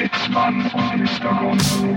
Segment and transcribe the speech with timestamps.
[0.00, 1.34] Sitzmann und Mr.
[1.34, 1.94] Gonzo.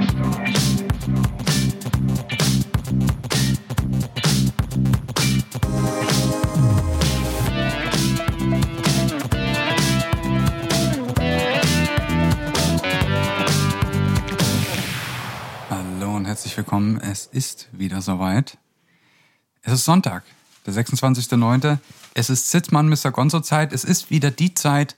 [15.69, 16.99] Hallo und herzlich willkommen.
[16.99, 18.57] Es ist wieder soweit.
[19.61, 20.25] Es ist Sonntag,
[20.65, 21.77] der 26.09.
[22.15, 23.11] Es ist Sitzmann Mr.
[23.11, 23.71] Gonzo Zeit.
[23.71, 24.97] Es ist wieder die Zeit,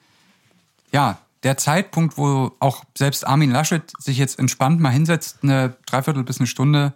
[0.92, 6.24] ja, der Zeitpunkt, wo auch selbst Armin Laschet sich jetzt entspannt mal hinsetzt, eine Dreiviertel
[6.24, 6.94] bis eine Stunde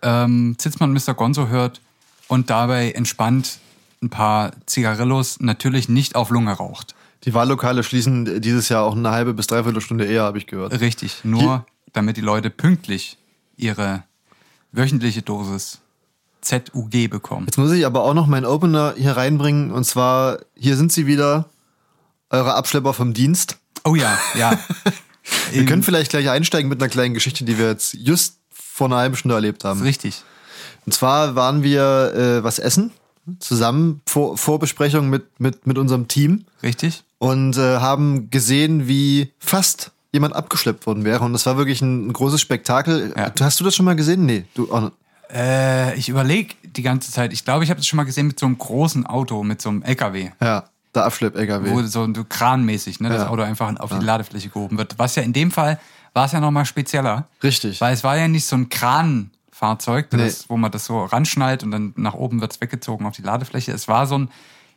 [0.00, 1.14] ähm, Sitzmann Mr.
[1.14, 1.80] Gonzo hört
[2.26, 3.58] und dabei entspannt
[4.02, 6.94] ein paar Zigarillos natürlich nicht auf Lunge raucht.
[7.24, 10.80] Die Wahllokale schließen dieses Jahr auch eine halbe bis dreiviertel Stunde eher, habe ich gehört.
[10.80, 13.18] Richtig, nur damit die Leute pünktlich
[13.56, 14.04] ihre
[14.72, 15.82] wöchentliche Dosis
[16.40, 17.46] ZUG bekommen.
[17.46, 19.70] Jetzt muss ich aber auch noch meinen Opener hier reinbringen.
[19.70, 21.50] Und zwar, hier sind sie wieder,
[22.30, 23.58] eure Abschlepper vom Dienst.
[23.84, 24.58] Oh ja, ja.
[25.52, 28.96] Wir können vielleicht gleich einsteigen mit einer kleinen Geschichte, die wir jetzt just vor einer
[28.96, 29.82] halben Stunde erlebt haben.
[29.82, 30.22] Richtig.
[30.84, 32.90] Und zwar waren wir äh, was essen,
[33.38, 37.04] zusammen, vor, Vorbesprechung mit, mit, mit unserem Team Richtig?
[37.18, 41.24] und äh, haben gesehen, wie fast jemand abgeschleppt worden wäre.
[41.24, 43.14] Und das war wirklich ein, ein großes Spektakel.
[43.16, 43.32] Ja.
[43.40, 44.26] Hast du das schon mal gesehen?
[44.26, 44.92] Nee, du auch nicht.
[45.32, 47.32] Äh, ich überlege die ganze Zeit.
[47.32, 49.70] Ich glaube, ich habe das schon mal gesehen mit so einem großen Auto, mit so
[49.70, 50.30] einem LKW.
[50.40, 51.70] Ja, der Abschlepp-LKW.
[51.70, 53.28] Wo so, so kranmäßig ne, das Ja.
[53.28, 54.98] Auto einfach auf die Ladefläche gehoben wird.
[54.98, 55.78] Was ja in dem Fall
[56.14, 57.26] war es ja nochmal spezieller.
[57.42, 57.80] Richtig.
[57.80, 60.32] Weil es war ja nicht so ein Kranfahrzeug, das, Nee.
[60.48, 63.72] wo man das so ranschnallt und dann nach oben wird es weggezogen auf die Ladefläche.
[63.72, 64.28] Es war so ein,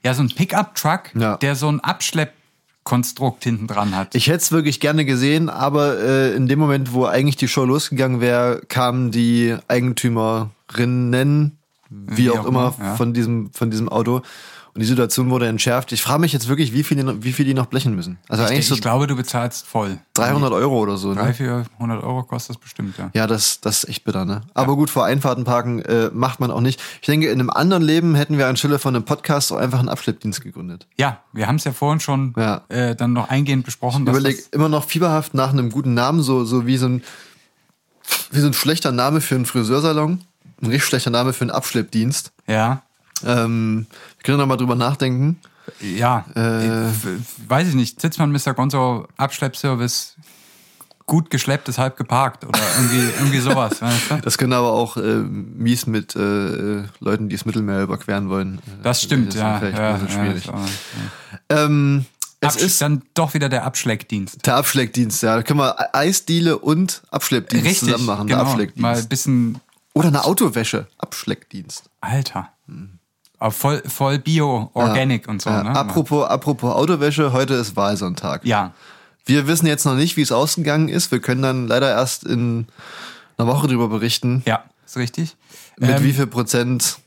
[0.03, 1.36] ja, so ein Pickup-Truck, Ja.
[1.38, 4.16] der so ein Abschleppkonstrukt hinten dran hat.
[4.16, 7.66] Ich hätte es wirklich gerne gesehen, aber äh, in dem Moment, wo eigentlich die Show
[7.66, 11.58] losgegangen wäre, kamen die Eigentümerinnen,
[11.89, 12.95] wie, auch, immer, ja.
[12.95, 14.21] von, diesem, von diesem Auto.
[14.76, 15.94] Und die Situation wurde entschärft.
[15.94, 18.18] Ich frage mich jetzt wirklich, wie viel, die noch- wie viel die noch blechen müssen.
[18.28, 20.00] Also ich, eigentlich so ich glaube, du bezahlst voll.
[20.16, 21.09] 300 Euro oder so.
[21.14, 21.16] Ne?
[21.16, 21.38] 300,
[21.78, 23.09] 400 Euro kostet das bestimmt, ja.
[23.14, 24.42] Ja, das, das ist echt bitter, ne?
[24.54, 26.82] Aber gut, vor Einfahrten parken äh, macht man auch nicht.
[27.00, 29.88] Ich denke, in einem anderen Leben hätten wir anstelle von einem Podcast auch einfach einen
[29.88, 30.88] Abschleppdienst gegründet.
[30.98, 32.64] Ja, wir haben es ja vorhin schon Ja.
[32.67, 34.02] äh, dann noch eingehend besprochen.
[34.02, 37.02] Ich dass überlege immer noch fieberhaft nach einem guten Namen, so, so wie so ein
[38.32, 40.20] wie so ein schlechter Name für einen Friseursalon,
[40.61, 42.33] ein richtig schlechter Name für einen Abschleppdienst.
[42.45, 42.83] Ja,
[43.23, 43.86] Ähm,
[44.17, 45.39] wir können noch mal drüber nachdenken.
[45.80, 46.26] ja.
[46.36, 46.89] Äh.
[46.89, 48.02] Ich- weiß ich nicht.
[48.02, 48.53] Sitzmann Mr.
[48.53, 50.15] Gonzo Abschleppservice
[51.08, 53.80] gut geschleppt ist halb geparkt oder irgendwie, irgendwie sowas.
[53.81, 54.17] Weißt du?
[54.21, 58.58] Das können aber auch äh, mies mit äh, Leuten, die das Mittelmeer überqueren wollen.
[58.58, 59.59] Äh, Das stimmt, ist ja.
[59.59, 60.45] Vielleicht ja, ein bisschen schwierig.
[60.45, 60.70] Ja, ist
[61.49, 62.05] aber- ähm,
[62.42, 64.45] es ist dann doch wieder der Abschleckdienst.
[64.45, 65.36] der Abschleckdienst, ja.
[65.37, 68.27] Da können wir Eisdiele und Abschleppdienst zusammen machen.
[68.27, 68.55] genau.
[68.55, 69.59] Der Mal ein bisschen,
[69.93, 70.87] Oder eine Autowäsche.
[70.98, 71.89] Abschleckdienst.
[72.02, 72.49] Alter.
[73.40, 75.50] Aber voll, voll Bio, Organic und so.
[75.50, 75.70] Ja, ne?
[75.72, 78.46] apropos, apropos Autowäsche, heute ist Wahlsonntag.
[78.46, 78.73] Ja,
[79.26, 81.12] Wir wissen jetzt noch nicht, wie es ausgegangen ist.
[81.12, 82.68] Wir können dann leider erst in
[83.38, 85.36] einer Woche darüber berichten, ja, ist richtig.
[85.78, 87.00] mit Ähm, wie viel Prozent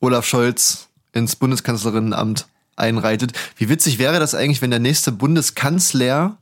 [0.00, 2.46] Olaf Scholz ins Bundeskanzlerinnenamt
[2.76, 3.32] einreitet.
[3.56, 6.36] Wie witzig wäre das eigentlich, wenn der nächste Bundeskanzler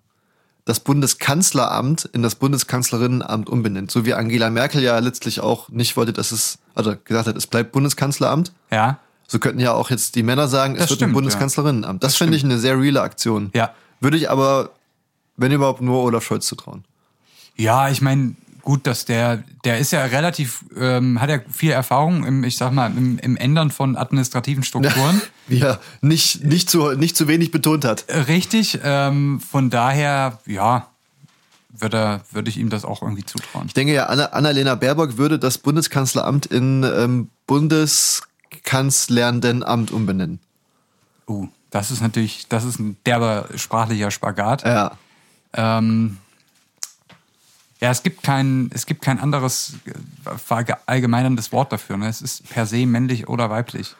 [0.65, 3.91] das Bundeskanzleramt in das Bundeskanzlerinnenamt umbenennt?
[3.91, 7.47] So wie Angela Merkel ja letztlich auch nicht wollte, dass es, also gesagt hat, es
[7.47, 8.53] bleibt Bundeskanzleramt.
[8.71, 12.03] Ja, So könnten ja auch jetzt die Männer sagen, es Das wird stimmt, ein Bundeskanzlerinnenamt.
[12.03, 13.51] Das, Das finde ich eine sehr reale Aktion.
[13.55, 13.75] Ja.
[14.01, 14.71] Würde ich aber,
[15.37, 16.85] wenn überhaupt, nur Olaf Scholz zutrauen.
[17.57, 22.25] Ja, ich meine, gut, dass der, der ist ja relativ, ähm, hat ja viel Erfahrung
[22.25, 25.21] im, ich sag mal, im, im Ändern von administrativen Strukturen.
[25.51, 28.05] Er nicht, nicht, zu, nicht zu wenig betont hat.
[28.09, 30.87] Äh, Richtig, ähm, von daher, ja,
[31.77, 33.67] würde, würde ich ihm das auch irgendwie zutrauen.
[33.67, 37.29] Ich denke ja, Anna- Annalena Baerbock würde das Bundeskanzleramt in ähm,
[38.51, 40.41] Bundeskanzlerndenamt umbenennen.
[41.29, 44.65] Uh, das ist natürlich, das ist ein derber sprachlicher Spagat.
[44.65, 44.93] Ja.
[45.53, 46.19] Ähm,
[47.81, 51.97] ja, es gibt kein, es gibt kein anderes äh, verallgemeinerndes Wort dafür.
[51.97, 52.09] Ne?
[52.09, 53.95] Es ist per se männlich oder weiblich.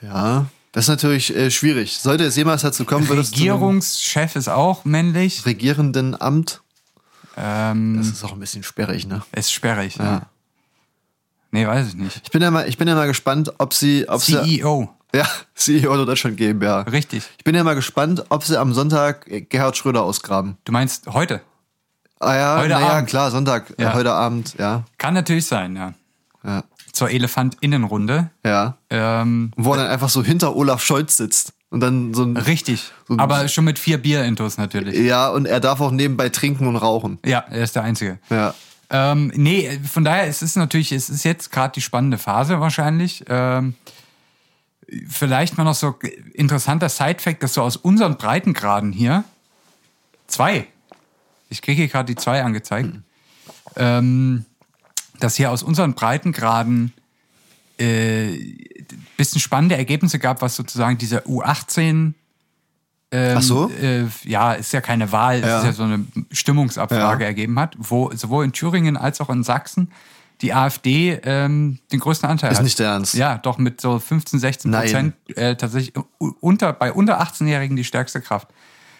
[0.00, 0.46] Ja.
[0.72, 1.98] Das ist natürlich äh, schwierig.
[1.98, 5.46] Sollte es jemals dazu kommen, würde es Regierungschef ist auch männlich.
[5.46, 6.60] regierenden Amt.
[7.36, 9.22] Ähm, Das ist auch ein bisschen sperrig, ne?
[9.32, 9.96] ist sperrig.
[9.96, 10.04] Ja.
[10.04, 10.22] Ja.
[11.50, 12.20] Nee, weiß ich nicht.
[12.24, 14.88] Ich bin ja mal, ich bin ja mal gespannt, ob sie, ob sie, CEO.
[15.14, 16.82] ja, CEO der Deutschland GmbH.
[16.82, 17.24] Richtig.
[17.38, 20.56] Ich bin ja mal gespannt, ob sie am Sonntag Gerhard Schröder ausgraben.
[20.64, 21.40] Du meinst heute?
[22.18, 23.08] Ah ja, Heute Abend.
[23.08, 23.90] klar, Sonntag, Ja.
[23.90, 24.84] äh, heute Abend, ja.
[24.98, 25.92] Kann natürlich sein, ja.
[26.44, 26.64] Ja.
[26.92, 28.30] Zur Elefantinnenrunde.
[28.44, 28.76] ja.
[28.90, 31.52] Ähm, Wo er dann einfach so hinter Olaf Scholz sitzt.
[31.68, 32.36] Und dann so ein.
[32.36, 32.90] richtig.
[33.08, 34.96] So ein- Aber schon mit vier Bier-Intos natürlich.
[34.98, 37.18] Ja, und er darf auch nebenbei trinken und rauchen.
[37.26, 38.18] Ja, er ist der Einzige.
[38.30, 38.54] Ja.
[38.90, 43.24] Ähm, nee, von daher, es ist natürlich, es ist jetzt gerade die spannende Phase wahrscheinlich.
[43.28, 43.74] Ähm,
[45.08, 45.98] vielleicht mal noch so
[46.34, 49.24] interessanter Side-Fact, dass so aus unseren Breitengraden hier
[50.28, 50.68] zwei
[51.48, 52.90] ich kriege hier gerade die zwei angezeigt,
[53.76, 54.44] ähm,
[55.20, 56.92] dass hier aus unseren Breitengraden
[57.78, 58.36] äh,
[59.16, 62.14] bisschen spannende Ergebnisse gab, was sozusagen dieser U18
[63.12, 63.70] ähm, Ach so?
[63.80, 65.58] äh, ja, ist ja keine Wahl, es Ja.
[65.60, 67.28] ist ja so eine Stimmungsabfrage Ja.
[67.28, 69.90] ergeben hat, wo sowohl in Thüringen als auch in Sachsen
[70.42, 72.64] die AfD ähm, den größten Anteil Ist hat.
[72.64, 73.14] nicht der Ernst.
[73.14, 74.82] Ja, doch mit so 15, 16 Nein.
[74.82, 75.94] Prozent äh, tatsächlich
[76.40, 78.48] unter, bei unter 18-Jährigen die stärkste Kraft.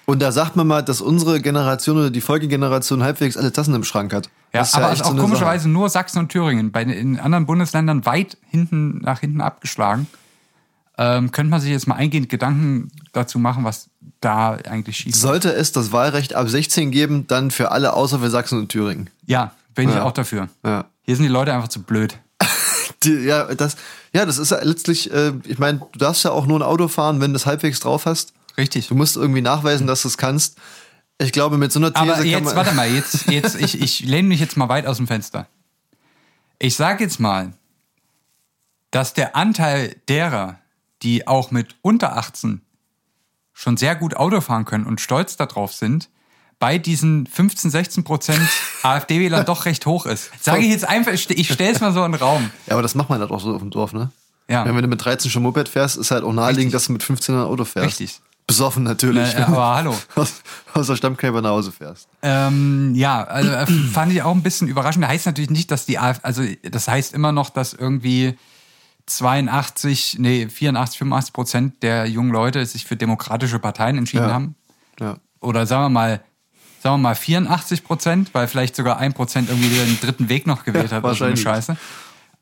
[0.06, 3.82] Und da sagt man mal, dass unsere Generation oder die Folgegeneration halbwegs alle Tassen im
[3.84, 4.30] Schrank hat.
[4.54, 6.70] Ja, Das ist aber echt auch so komischerweise nur Sachsen und Thüringen.
[6.72, 10.06] Bei den in anderen Bundesländern weit hinten nach hinten abgeschlagen.
[10.98, 13.90] Ähm, könnte man sich jetzt mal eingehend Gedanken dazu machen, was
[14.20, 15.14] da eigentlich schief.
[15.14, 19.10] Sollte es das Wahlrecht ab 16 geben, dann für alle außer für Sachsen und Thüringen.
[19.26, 20.04] Ja, bin ich Ja.
[20.04, 20.48] auch dafür.
[20.64, 20.86] Ja.
[21.02, 22.18] Hier sind die Leute einfach zu blöd.
[23.02, 23.76] Die, ja, das,
[24.14, 26.88] ja, das ist ja letztlich, äh, ich meine, du darfst ja auch nur ein Auto
[26.88, 28.32] fahren, wenn du es halbwegs drauf hast.
[28.56, 28.88] Richtig.
[28.88, 30.56] Du musst irgendwie nachweisen, dass du es kannst.
[31.18, 32.56] Ich glaube, mit so einer These Aber kann jetzt, man.
[32.56, 35.46] warte mal, jetzt, jetzt, ich, ich lehne mich jetzt mal weit aus dem Fenster.
[36.58, 37.52] Ich sage jetzt mal,
[38.90, 40.58] dass der Anteil derer,
[41.06, 42.62] die auch mit unter 18
[43.52, 46.10] schon sehr gut Auto fahren können und stolz darauf sind,
[46.58, 48.48] bei diesen 15, 16 Prozent
[48.82, 50.30] AfD-Wählern doch recht hoch ist.
[50.42, 52.50] Sage ich jetzt einfach, ich stelle es mal so in den Raum.
[52.66, 54.10] Ja, aber das macht man halt auch so auf dem Dorf, ne?
[54.48, 54.64] Ja.
[54.64, 56.72] Wenn du mit 13 schon Moped fährst, ist halt auch naheliegend, Richtig.
[56.72, 58.00] dass du mit 15 ein Auto fährst.
[58.00, 58.20] Richtig.
[58.46, 59.34] Besoffen natürlich.
[59.34, 59.96] Äh, aber hallo.
[60.16, 60.34] aus,
[60.74, 62.08] aus der Stammkneipe nach Hause fährst.
[62.22, 65.04] Ähm, ja, also äh, fand ich auch ein bisschen überraschend.
[65.04, 68.38] Das heißt natürlich nicht, dass die AfD, also das heißt immer noch, dass irgendwie
[69.06, 74.32] 82, nee, 84, 85 Prozent der jungen Leute sich für demokratische Parteien entschieden Ja.
[74.34, 74.54] haben.
[75.00, 75.16] Ja.
[75.40, 76.20] Oder sagen wir mal,
[76.82, 80.64] sagen wir mal 84 Prozent, weil vielleicht sogar ein Prozent irgendwie den dritten Weg noch
[80.64, 81.42] gewählt Ja, hat oder so eine wahrscheinlich.
[81.66, 81.76] Scheiße.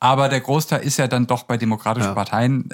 [0.00, 2.14] Aber der Großteil ist ja dann doch bei demokratischen Ja.
[2.14, 2.68] Parteien.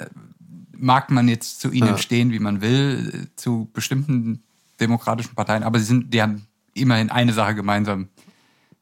[0.77, 1.97] Mag man jetzt zu ihnen Ja.
[1.97, 4.41] stehen, wie man will, zu bestimmten
[4.79, 8.07] demokratischen Parteien, aber sie sind, die haben immerhin eine Sache gemeinsam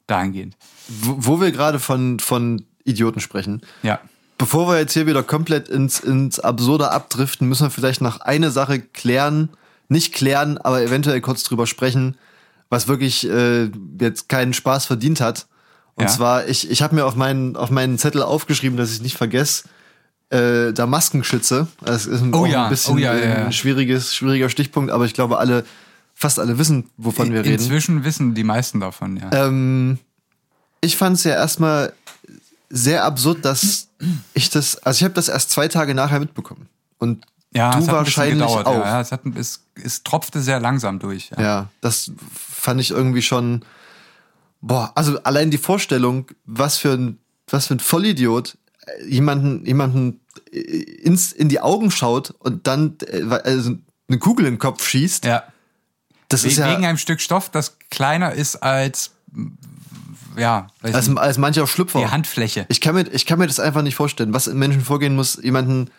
[0.07, 0.55] dahingehend.
[0.87, 3.61] Wo, wo wir gerade von, von Idioten sprechen.
[3.83, 3.99] Ja.
[4.39, 8.49] Bevor wir jetzt hier wieder komplett ins, ins Absurde abdriften, müssen wir vielleicht noch eine
[8.49, 9.49] Sache klären.
[9.89, 12.15] Nicht klären, aber eventuell kurz drüber sprechen,
[12.69, 13.69] was wirklich äh,
[13.99, 15.47] jetzt keinen Spaß verdient hat.
[15.95, 16.09] Und Ja.
[16.09, 19.65] zwar, ich, ich habe mir auf meinen, auf meinen Zettel aufgeschrieben, dass ich nicht vergesse,
[20.29, 21.67] äh, der Maskenschütze.
[21.83, 25.03] Das ist ein, Oh auch ja, ein bisschen oh ja, ein schwieriges, schwieriger Stichpunkt, aber
[25.05, 25.65] ich glaube, alle,
[26.13, 27.53] fast alle wissen, wovon wir reden.
[27.55, 29.31] Inzwischen wissen die meisten davon, ja.
[29.33, 29.97] Ähm,
[30.81, 31.91] ich fand es ja erstmal
[32.69, 33.89] sehr absurd, dass
[34.33, 36.69] ich das, also ich habe das erst zwei Tage nachher mitbekommen.
[36.97, 38.85] Und ja, du wahrscheinlich gedauert, auch.
[38.85, 41.31] Ja, es, hat, es, es tropfte sehr langsam durch.
[41.31, 41.41] Ja.
[41.41, 43.65] Ja, das fand ich irgendwie schon,
[44.61, 47.17] boah, also allein die Vorstellung, was für ein,
[47.49, 50.19] was für ein Vollidiot äh, jemanden, jemanden
[50.51, 53.77] äh, ins, in die Augen schaut und dann äh, also
[54.07, 55.25] eine Kugel in den Kopf schießt.
[55.25, 55.43] ja.
[56.31, 59.15] Das We ist ja wegen einem Stück Stoff, das kleiner ist als,
[60.39, 61.99] ja, als, als mancher Schlüpfer.
[61.99, 62.65] die Handfläche.
[62.69, 65.39] Ich kann, mir, ich kann mir das einfach nicht vorstellen, was in Menschen vorgehen muss,
[65.41, 65.89] jemanden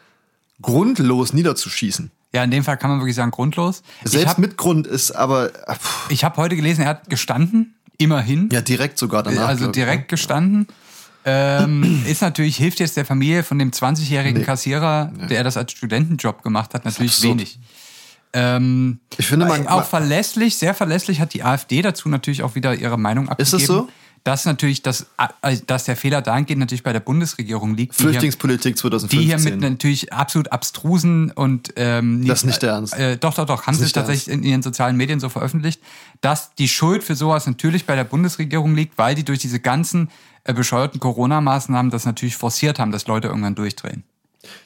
[0.62, 2.10] grundlos niederzuschießen.
[2.32, 3.82] Ja, in dem Fall kann man wirklich sagen, grundlos.
[4.04, 8.48] Selbst habe mit Grund ist aber pff, ich hab heute gelesen, er hat gestanden, immerhin.
[8.52, 9.48] ja direkt sogar danach.
[9.48, 9.75] also glaub ich.
[9.82, 10.66] direkt gestanden.
[11.25, 14.44] Ähm, ist natürlich, hilft jetzt der Familie von dem 20-jährigen Nee.
[14.44, 17.31] Kassierer, der das als Studentenjob gemacht hat, natürlich absurd.
[17.38, 17.58] wenig.
[18.32, 22.75] Ähm, Ich finde, man- auch verlässlich, sehr verlässlich hat die AfD dazu natürlich auch wieder
[22.75, 23.56] ihre Meinung abgegeben.
[23.56, 23.88] Ist es so?
[24.23, 25.07] Dass natürlich, das,
[25.43, 27.99] äh, dass der Fehler dahingehend natürlich bei der Bundesregierung liegt.
[27.99, 29.21] die Flüchtlingspolitik die 2015.
[29.21, 32.99] hier mit natürlich absolut abstrusen und ähm, Das ist nicht der Ernst.
[32.99, 35.81] Äh, doch, doch, doch, haben sie der tatsächlich in ihren sozialen Medien so veröffentlicht,
[36.21, 40.11] dass die Schuld für sowas natürlich bei der Bundesregierung liegt, weil die durch diese ganzen
[40.45, 44.05] äh, bescheuerten Corona-Maßnahmen das natürlich forciert haben, dass Leute irgendwann durchdrehen.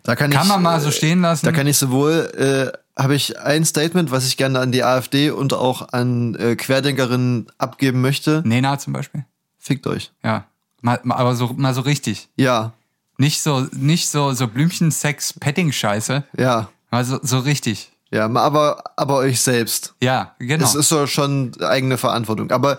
[0.03, 1.47] da kann, Kann ich, man mal so äh, stehen lassen.
[1.47, 5.31] Da kann ich sowohl, äh, habe ich ein Statement, was ich gerne an die AfD
[5.31, 8.43] und auch an äh, Querdenkerinnen abgeben möchte.
[8.45, 9.25] Nena zum Beispiel.
[9.65, 10.13] Fickt euch.
[10.23, 10.45] Ja.
[10.83, 12.29] Mal, mal, aber so, mal so richtig.
[12.37, 12.73] Ja,
[13.17, 16.25] Nicht so, nicht so, so Blümchen-Sex-Petting-Scheiße.
[16.37, 17.91] ja, Mal so, so richtig.
[18.11, 19.95] ja, aber, aber euch selbst.
[20.03, 20.63] Ja, genau.
[20.63, 22.51] Das ist so schon eigene Verantwortung.
[22.51, 22.79] Aber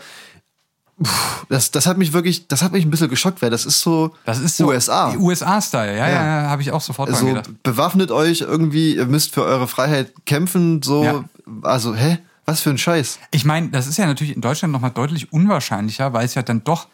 [1.04, 3.82] pff, das, das hat mich wirklich, das hat mich ein bisschen geschockt, weil das ist
[3.82, 5.12] so, das ist so USA.
[5.18, 6.42] USA-Style, ja, ja, Ja.
[6.44, 7.64] ja habe ich auch sofort dran Also gedacht.
[7.64, 11.24] bewaffnet euch irgendwie, ihr müsst für eure Freiheit kämpfen, so, Ja.
[11.64, 12.20] also, hä?
[12.46, 13.20] Was für ein Scheiß.
[13.32, 16.64] Ich meine, das ist ja natürlich in Deutschland nochmal deutlich unwahrscheinlicher, weil es ja dann
[16.64, 16.88] doch.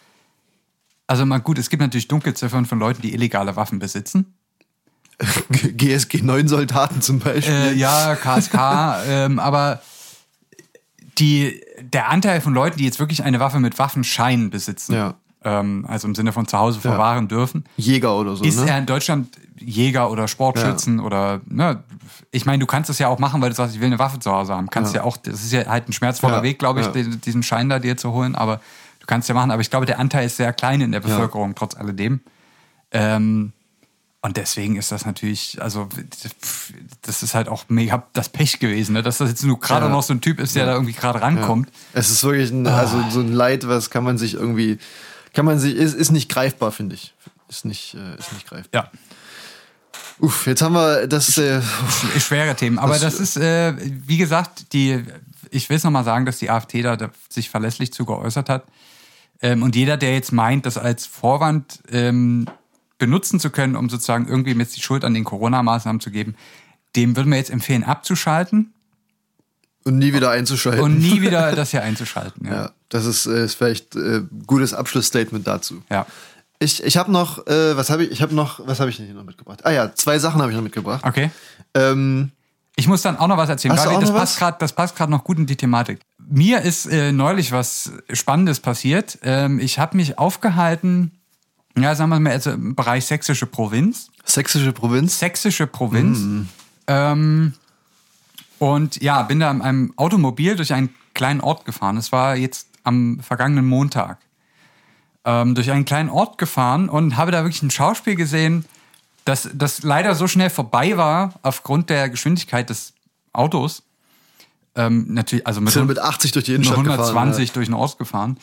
[1.07, 4.33] Also mal gut, es gibt natürlich Dunkelziffern von Leuten, die illegale Waffen besitzen.
[5.51, 7.53] GSG 9 Soldaten zum Beispiel.
[7.53, 8.55] Äh, ja, KSK,
[9.07, 9.81] ähm, aber
[11.19, 15.15] die, der Anteil von Leuten, die jetzt wirklich eine Waffe mit Waffenschein besitzen, Ja.
[15.43, 17.65] ähm, also im Sinne von zu Hause verwahren dürfen.
[17.77, 18.69] Jäger oder so, Ist ne?
[18.69, 19.27] er in Deutschland
[19.61, 21.83] Jäger oder Sportschützen oder, ne,
[22.31, 24.19] ich meine, du kannst es ja auch machen, weil du sagst, ich will eine Waffe
[24.19, 24.69] zu Hause haben.
[24.69, 26.91] Kannst ja, auch, das ist ja halt ein schmerzvoller Ja, Weg, glaube ich, ja.
[26.91, 28.61] den- diesen Schein da dir zu holen, aber
[28.99, 29.51] du kannst ja machen.
[29.51, 32.21] Aber ich glaube, der Anteil ist sehr klein in der Bevölkerung, trotz alledem.
[32.91, 33.53] Ähm,
[34.23, 35.89] und deswegen ist das natürlich, also
[37.01, 39.01] das ist halt auch mega das Pech gewesen, ne?
[39.01, 39.91] dass das jetzt nur gerade Ja.
[39.91, 41.69] noch so ein Typ ist, der da irgendwie gerade rankommt.
[41.93, 42.77] Es ist wirklich ein, Ah.
[42.77, 44.77] also so ein Leid, was kann man sich irgendwie,
[45.33, 47.13] kann man sich, ist, ist nicht greifbar, finde ich.
[47.49, 48.83] Ist nicht, äh, ist nicht greifbar.
[48.85, 48.91] Ja,
[50.19, 52.77] Uff, jetzt haben wir das, äh, sch- schwere Themen.
[52.79, 55.03] Aber das, ist, äh, wie gesagt, die,
[55.49, 58.65] ich will es nochmal sagen, dass die AfD da, da sich verlässlich zu geäußert hat.
[59.41, 62.45] Ähm, und jeder, der jetzt meint, das als Vorwand ähm,
[62.99, 66.35] benutzen zu können, um sozusagen irgendwie jetzt die Schuld an den Corona-Maßnahmen zu geben,
[66.95, 68.73] dem würden wir jetzt empfehlen, abzuschalten
[69.83, 70.83] und nie wieder einzuschalten.
[70.83, 72.45] und nie wieder das hier einzuschalten.
[72.45, 72.53] Ja.
[72.53, 75.81] ja, das ist, äh, ist vielleicht äh, gutes Abschlussstatement dazu.
[75.89, 76.05] ja.
[76.61, 79.07] Ich, ich habe noch, äh, was habe ich, ich habe noch, was habe ich denn
[79.07, 79.65] hier noch mitgebracht?
[79.65, 81.03] Ah ja, zwei Sachen habe ich noch mitgebracht.
[81.03, 81.31] Okay.
[81.73, 82.31] Ähm,
[82.75, 83.73] Ich muss dann auch noch was erzählen.
[83.73, 84.39] Hast auch das noch passt was?
[84.39, 85.99] grad, das passt gerade noch gut in die Thematik.
[86.19, 89.17] Mir ist äh, neulich was Spannendes passiert.
[89.23, 91.11] Ähm, ich habe mich aufgehalten,
[91.75, 94.09] ja, sagen wir mal, also im Bereich sächsische Provinz.
[94.23, 95.17] sächsische Provinz.
[95.17, 96.47] Sächsische Provinz.
[96.87, 97.53] Ähm,
[98.59, 101.97] und ja, bin da mit einem Automobil durch einen kleinen Ort gefahren.
[101.97, 104.19] Es war jetzt am vergangenen Montag.
[105.23, 108.65] Ähm, durch einen kleinen Ort gefahren und habe da wirklich ein Schauspiel gesehen,
[109.25, 112.93] das, das leider so schnell vorbei war aufgrund der Geschwindigkeit des
[113.33, 113.83] Autos.
[114.75, 117.53] Ähm, natürlich, also mit, Sind mit 80 durch die Innenstadt 120 gefahren.
[117.53, 118.37] durch den Ort gefahren.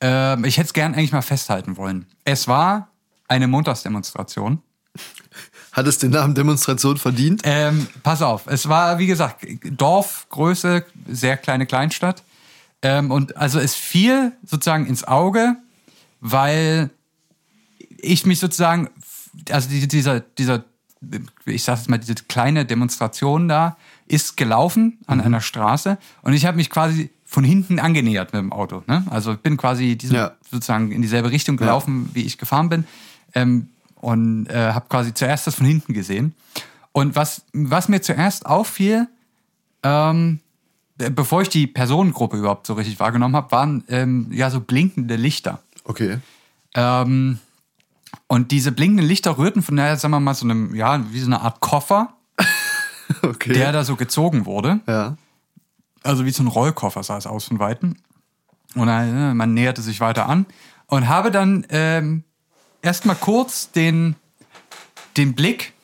[0.00, 2.06] Ähm, ich hätte es gern eigentlich mal festhalten wollen.
[2.24, 2.88] Es war
[3.28, 4.62] eine Montagsdemonstration.
[5.72, 7.42] Hat es den Namen Demonstration verdient?
[7.44, 12.24] Ähm, pass auf, es war, wie gesagt, Dorfgröße, sehr kleine Kleinstadt.
[12.82, 15.56] Ähm, und also es fiel sozusagen ins Auge,
[16.20, 16.90] weil
[17.98, 18.88] ich mich sozusagen,
[19.50, 20.64] also die- dieser, dieser,
[21.46, 26.44] ich sag jetzt mal, diese kleine Demonstration da ist gelaufen an einer Straße und ich
[26.46, 28.82] habe mich quasi von hinten angenähert mit dem Auto.
[28.88, 29.04] Ne?
[29.08, 30.32] Also ich bin quasi diese, Ja.
[30.50, 32.84] sozusagen in dieselbe Richtung gelaufen, wie ich gefahren bin.
[33.34, 36.34] Ähm, und äh, habe quasi zuerst das von hinten gesehen.
[36.92, 39.06] Und was, was mir zuerst auffiel,
[39.84, 40.40] ähm,
[40.96, 45.14] be- bevor ich die Personengruppe überhaupt so richtig wahrgenommen habe, waren ähm, ja so blinkende
[45.16, 45.62] Lichter.
[45.90, 46.18] Okay.
[46.74, 47.38] Ähm,
[48.28, 51.26] und diese blinkenden Lichter rührten von der, sagen wir mal, so einem, ja, wie so
[51.26, 52.14] eine Art Koffer,
[53.22, 53.52] Okay.
[53.52, 54.80] der da so gezogen wurde.
[54.86, 55.16] ja.
[56.02, 57.96] Also wie so ein Rollkoffer sah es aus von Weitem.
[58.74, 60.46] Und dann, äh, man näherte sich weiter an
[60.86, 62.24] und habe dann ähm,
[62.80, 64.16] erstmal kurz den,
[65.18, 65.74] den Blick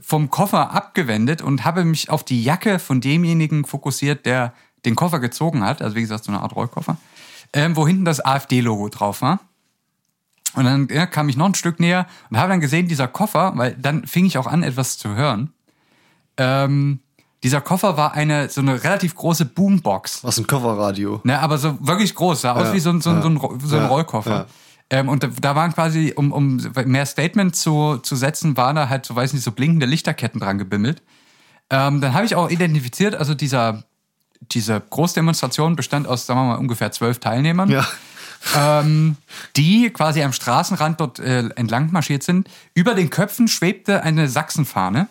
[0.00, 4.54] vom Koffer abgewendet und habe mich auf die Jacke von demjenigen fokussiert, der
[4.86, 5.82] den Koffer gezogen hat.
[5.82, 6.96] Also wie gesagt, so eine Art Rollkoffer.
[7.54, 9.40] Ähm, wo hinten das AfD-Logo drauf war.
[10.54, 13.52] Und dann ja, kam ich noch ein Stück näher und habe dann gesehen, dieser Koffer,
[13.56, 15.52] weil dann fing ich auch an, etwas zu hören.
[16.36, 17.00] Ähm,
[17.42, 20.22] dieser Koffer war eine so eine relativ große Boombox.
[20.24, 21.20] Was ein Kofferradio.
[21.24, 23.28] Ne, aber so wirklich groß, sah aus Ja, wie so ein, so ein, ja, so
[23.28, 24.46] ein, so ein Rollkoffer.
[24.90, 28.88] Ähm, und da, da waren quasi, um, um mehr Statement zu, zu setzen, waren da
[28.88, 31.02] halt, so weiß nicht, so blinkende Lichterketten dran gebimmelt.
[31.70, 33.84] Ähm, dann habe ich auch identifiziert, also dieser,
[34.54, 37.86] diese Großdemonstration bestand aus, sagen wir mal, ungefähr zwölf Teilnehmern Ja.
[38.56, 39.16] ähm,
[39.56, 42.48] die quasi am Straßenrand dort äh, entlang marschiert sind.
[42.74, 45.08] Über den Köpfen schwebte eine Sachsenfahne.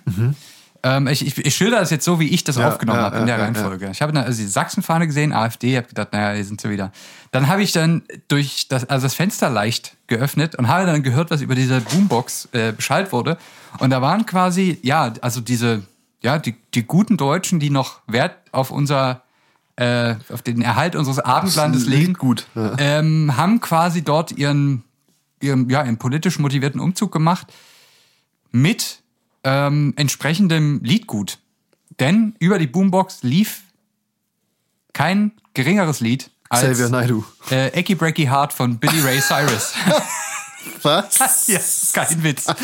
[0.83, 3.17] Ähm, ich, ich, ich schilder das jetzt so, wie ich das Ja, aufgenommen ja, habe
[3.17, 3.89] in der Reihenfolge.
[3.91, 6.91] Ich habe dann also die Sachsenfahne gesehen, AfD, habe gedacht, naja, hier sind sie wieder.
[7.31, 11.29] Dann habe ich dann durch das, also das Fenster leicht geöffnet und habe dann gehört,
[11.29, 13.37] was über diese Boombox äh, Bescheid wurde.
[13.77, 15.83] Und da waren quasi, ja, also diese,
[16.23, 19.21] ja, die, die guten Deutschen, die noch Wert auf unser
[19.81, 22.75] äh, auf den Erhalt unseres Abendlandes legen, gut, ja.
[22.77, 24.83] ähm, haben quasi dort ihren,
[25.41, 27.51] ihren, ja, ihren politisch motivierten Umzug gemacht
[28.51, 29.01] mit
[29.43, 31.39] ähm, entsprechendem Liedgut.
[31.99, 33.61] Denn über die Boombox lief
[34.93, 37.23] kein geringeres Lied als Xavier Naidu.
[37.49, 39.73] äh, Ecky Brecky Heart von Billy Ray Cyrus.
[40.83, 41.47] Was?
[41.47, 41.59] ja,
[41.93, 42.45] kein Witz.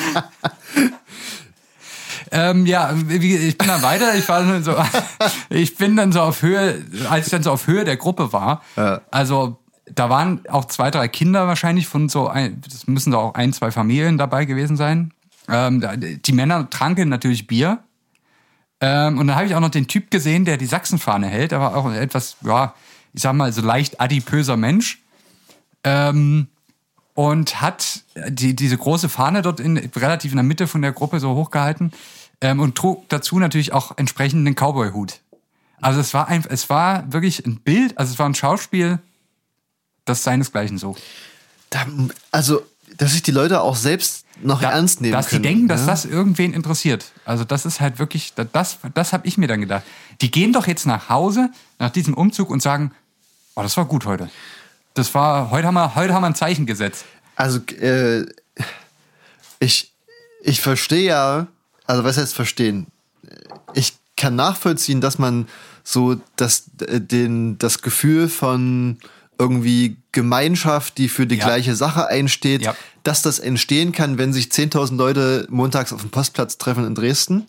[2.32, 4.16] ähm, ja, ich bin dann weiter.
[4.16, 4.76] Ich war dann so,
[5.50, 8.62] ich bin dann so auf Höhe, als ich dann so auf Höhe der Gruppe war.
[8.76, 9.02] Ja.
[9.12, 9.60] Also
[9.94, 13.54] da waren auch zwei, drei Kinder wahrscheinlich von so, ein, das müssen da auch ein,
[13.54, 15.14] zwei Familien dabei gewesen sein.
[15.50, 15.84] Ähm,
[16.26, 17.80] die Männer tranken natürlich Bier.
[18.80, 21.52] Ähm, und dann habe ich auch noch den Typ gesehen, der die Sachsenfahne hält.
[21.52, 22.74] Der war auch ein etwas, ja,
[23.14, 25.02] ich sag mal, so leicht adipöser Mensch.
[25.84, 26.48] Ähm,
[27.18, 31.20] und hat die, diese große Fahne dort in, relativ in der Mitte von der Gruppe
[31.20, 31.92] so hochgehalten
[32.42, 35.20] ähm, und trug dazu natürlich auch entsprechend einen Cowboy-Hut.
[35.82, 39.00] Also es war ein, es war wirklich ein Bild, also es war ein Schauspiel,
[40.06, 41.02] das seinesgleichen sucht.
[41.72, 41.88] Da,
[42.30, 42.62] also,
[42.98, 45.42] dass sich die Leute auch selbst noch Da- ernst nehmen dass können.
[45.42, 45.88] die denken, dass ja?
[45.88, 47.14] das irgendwen interessiert.
[47.26, 49.82] Also das ist halt wirklich, da- das, das habe ich mir dann gedacht.
[50.22, 52.92] Die gehen doch jetzt nach Hause nach diesem Umzug und sagen,
[53.56, 54.30] oh, das war gut heute.
[54.98, 57.06] Das war, heute haben wir, heute haben wir ein Zeichen gesetzt.
[57.36, 58.26] Also, äh,
[59.60, 59.92] ich,
[60.42, 61.48] ich verstehe ja,
[61.86, 62.88] also was heißt verstehen?
[63.74, 65.48] Ich kann nachvollziehen, dass man
[65.84, 68.98] so das, äh, den, das Gefühl von
[69.40, 71.46] irgendwie Gemeinschaft, die für die Ja.
[71.46, 72.76] gleiche Sache einsteht, Ja.
[73.04, 77.48] dass das entstehen kann, wenn sich 10.000 Leute montags auf dem Postplatz treffen in Dresden.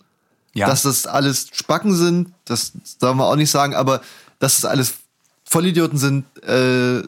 [0.53, 0.67] Ja.
[0.67, 4.01] Dass das alles Spacken sind, das darf man auch nicht sagen, aber
[4.37, 4.93] dass das alles
[5.45, 7.01] Vollidioten sind, äh,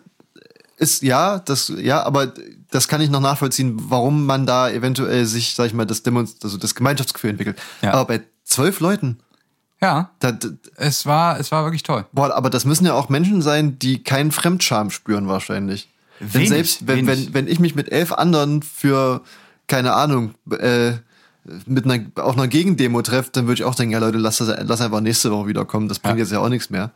[0.82, 2.34] ist ja, das ja, aber
[2.72, 6.44] das kann ich noch nachvollziehen, warum man da eventuell sich, sag ich mal, das Demonst
[6.44, 7.58] also das Gemeinschaftsgefühl entwickelt.
[7.82, 7.94] Ja.
[7.94, 9.20] Aber bei zwölf Leuten,
[9.80, 12.06] ja, da, da, es war, es war wirklich toll.
[12.12, 15.88] boah, aber das müssen ja auch Menschen sein, die keinen Fremdscham spüren wahrscheinlich.
[16.20, 17.28] Denn Wenig, selbst wenn, wenig.
[17.28, 19.22] wenn, wenn ich mich mit elf anderen für,
[19.68, 20.94] keine Ahnung, äh,
[21.66, 24.56] mit einer, auf einer Gegendemo treffe, dann würde ich auch denken, ja Leute, lass, das,
[24.64, 26.24] lass einfach nächste Woche wiederkommen, das bringt Ja.
[26.24, 26.92] jetzt ja auch nichts mehr.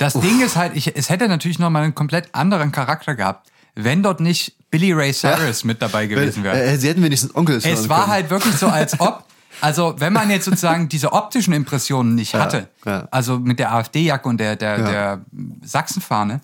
[0.00, 0.08] Ja.
[0.10, 3.48] Das Ding ist halt, ich, es hätte natürlich noch mal einen komplett anderen Charakter gehabt,
[3.74, 6.60] wenn dort nicht Billy Ray Cyrus mit dabei gewesen wäre.
[6.62, 8.12] Äh, sie hätten wenigstens Onkels Es war können.
[8.12, 9.24] halt wirklich so, als ob,
[9.60, 13.08] also wenn man jetzt sozusagen diese optischen Impressionen nicht hatte, ja.
[13.10, 14.90] also mit der AfD-Jacke und der, der, Ja.
[14.90, 15.20] der
[15.62, 16.40] Sachsenfahne,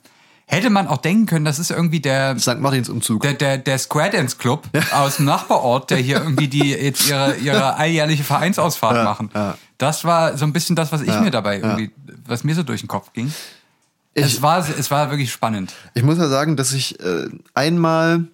[0.46, 2.58] hätte man auch denken können, das ist irgendwie der, St.
[2.58, 3.22] Martins Umzug.
[3.22, 7.36] der, der, der Square Dance Club aus dem Nachbarort, der hier irgendwie die jetzt ihre,
[7.36, 9.30] ihre alljährliche Vereinsausfahrt Ja, machen.
[9.34, 9.56] ja.
[9.78, 11.64] Das war so ein bisschen das, was ich Ja, mir dabei ja.
[11.64, 11.90] irgendwie,
[12.32, 13.32] was mir so durch den Kopf ging.
[14.14, 15.72] Ich- es, war, es war wirklich spannend.
[15.94, 18.24] Ich muss ja sagen, dass ich äh, einmal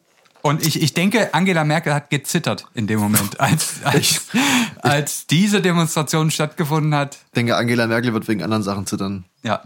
[0.43, 4.23] Und ich, ich denke, Angela Merkel hat gezittert in dem Moment, als, als,
[4.83, 7.19] als diese Demonstration stattgefunden hat.
[7.37, 9.25] denke, Angela Merkel wird wegen anderen Sachen zittern.
[9.45, 9.62] Ja.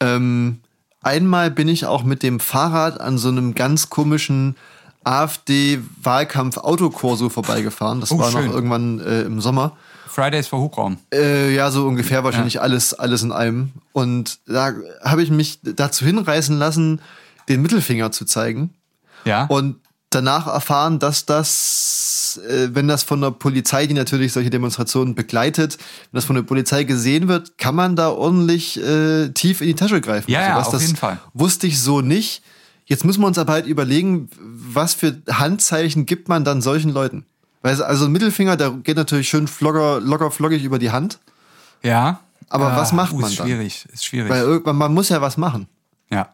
[0.00, 0.60] Ähm,
[1.02, 4.56] einmal bin ich auch mit dem Fahrrad an so einem ganz komischen
[5.04, 8.00] AfD-Wahlkampf-Autokorso vorbeigefahren.
[8.00, 8.46] Das Oh, war schön.
[8.46, 9.76] noch irgendwann äh, im Sommer.
[10.08, 10.98] Fridays for Hubraum.
[11.12, 13.72] Äh, ja, so ungefähr wahrscheinlich alles, alles in einem.
[13.92, 14.72] Und da
[15.02, 17.00] habe ich mich dazu hinreißen lassen,
[17.48, 18.74] den Mittelfinger zu zeigen.
[19.24, 19.44] Ja.
[19.46, 19.76] Und
[20.10, 25.78] danach erfahren, dass das, äh, wenn das von der Polizei, die natürlich solche Demonstrationen begleitet,
[26.10, 29.74] wenn das von der Polizei gesehen wird, kann man da ordentlich äh, tief in die
[29.74, 30.30] Tasche greifen.
[30.30, 31.18] Ja, ja, Sowas, auf das jeden Fall.
[31.34, 32.42] Wusste ich so nicht.
[32.86, 37.26] Jetzt müssen wir uns aber halt überlegen, was für Handzeichen gibt man dann solchen Leuten?
[37.62, 41.18] Weil also ein Mittelfinger, der geht natürlich schön locker, locker flockig über die Hand.
[41.82, 42.20] ja.
[42.50, 43.46] Aber was macht uh, man ist dann?
[43.46, 44.30] schwierig, ist schwierig.
[44.30, 45.68] Weil irgendwann, man muss ja was machen.
[46.10, 46.28] ja.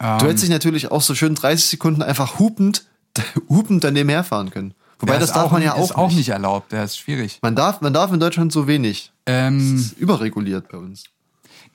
[0.00, 2.86] Du Ähm, hättest dich natürlich auch so schön 30 Sekunden einfach hupend,
[3.48, 4.74] hupend daneben herfahren können.
[4.98, 6.16] Wobei, das darf auch, man ja ist auch, auch nicht.
[6.16, 6.72] nicht erlaubt.
[6.72, 7.38] Der ist schwierig.
[7.42, 9.12] Man darf, man darf in Deutschland so wenig.
[9.26, 11.04] Ähm, Das ist überreguliert bei uns.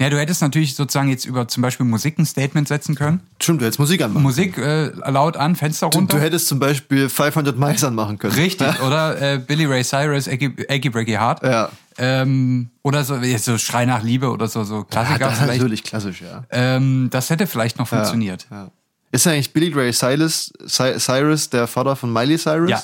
[0.02, 3.22] Ja, du hättest natürlich sozusagen jetzt über zum Beispiel Musik ein Statement setzen können.
[3.42, 4.24] Stimmt, du hättest Musik anmachen.
[4.24, 6.18] Musik äh, laut an, Fenster du, runter.
[6.18, 8.34] du hättest zum Beispiel 500 Miles anmachen können.
[8.34, 11.44] Richtig, oder äh, Billy Ray Cyrus, Eggy, Breaky Heart.
[11.44, 11.70] Ja.
[11.98, 15.40] Ähm, oder so, jetzt so Schrei nach Liebe oder so, so Ja, Klassiker das ist
[15.40, 15.58] vielleicht.
[15.62, 16.44] natürlich klassisch, ja.
[16.50, 18.48] Ähm, das hätte vielleicht noch funktioniert.
[18.52, 18.70] Ja.
[19.14, 22.70] Ist eigentlich Billy Ray Cyrus, Cy- Cyrus der Vater von Miley Cyrus?
[22.70, 22.84] Ja.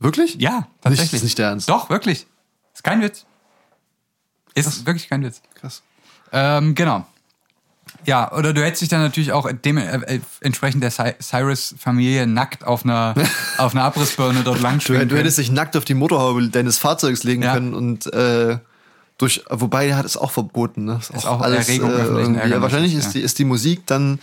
[0.00, 0.34] Wirklich?
[0.34, 1.14] Ja, tatsächlich.
[1.14, 1.68] ist nicht der Ernst.
[1.70, 2.26] Doch, wirklich.
[2.74, 3.24] Ist kein Witz.
[4.54, 5.40] Ist wirklich kein Witz.
[5.54, 5.82] Krass.
[6.32, 7.06] Ähm, genau.
[8.04, 12.26] Ja, oder du hättest dich dann natürlich auch dem, äh, äh, entsprechend der Cy- Cyrus-Familie
[12.26, 13.14] nackt auf einer,
[13.58, 17.22] auf einer Abrissbirne dort lang Du, du hättest dich nackt auf die Motorhaube deines Fahrzeugs
[17.22, 17.54] legen Ja.
[17.54, 18.58] können und äh,
[19.18, 20.98] durch, wobei er hat es auch verboten, ne?
[21.00, 22.98] Ist, auch Erregung öffentlichen irgendwie- ja, Ärgernisses, wahrscheinlich ja.
[22.98, 24.18] ist, die, ist die Musik dann in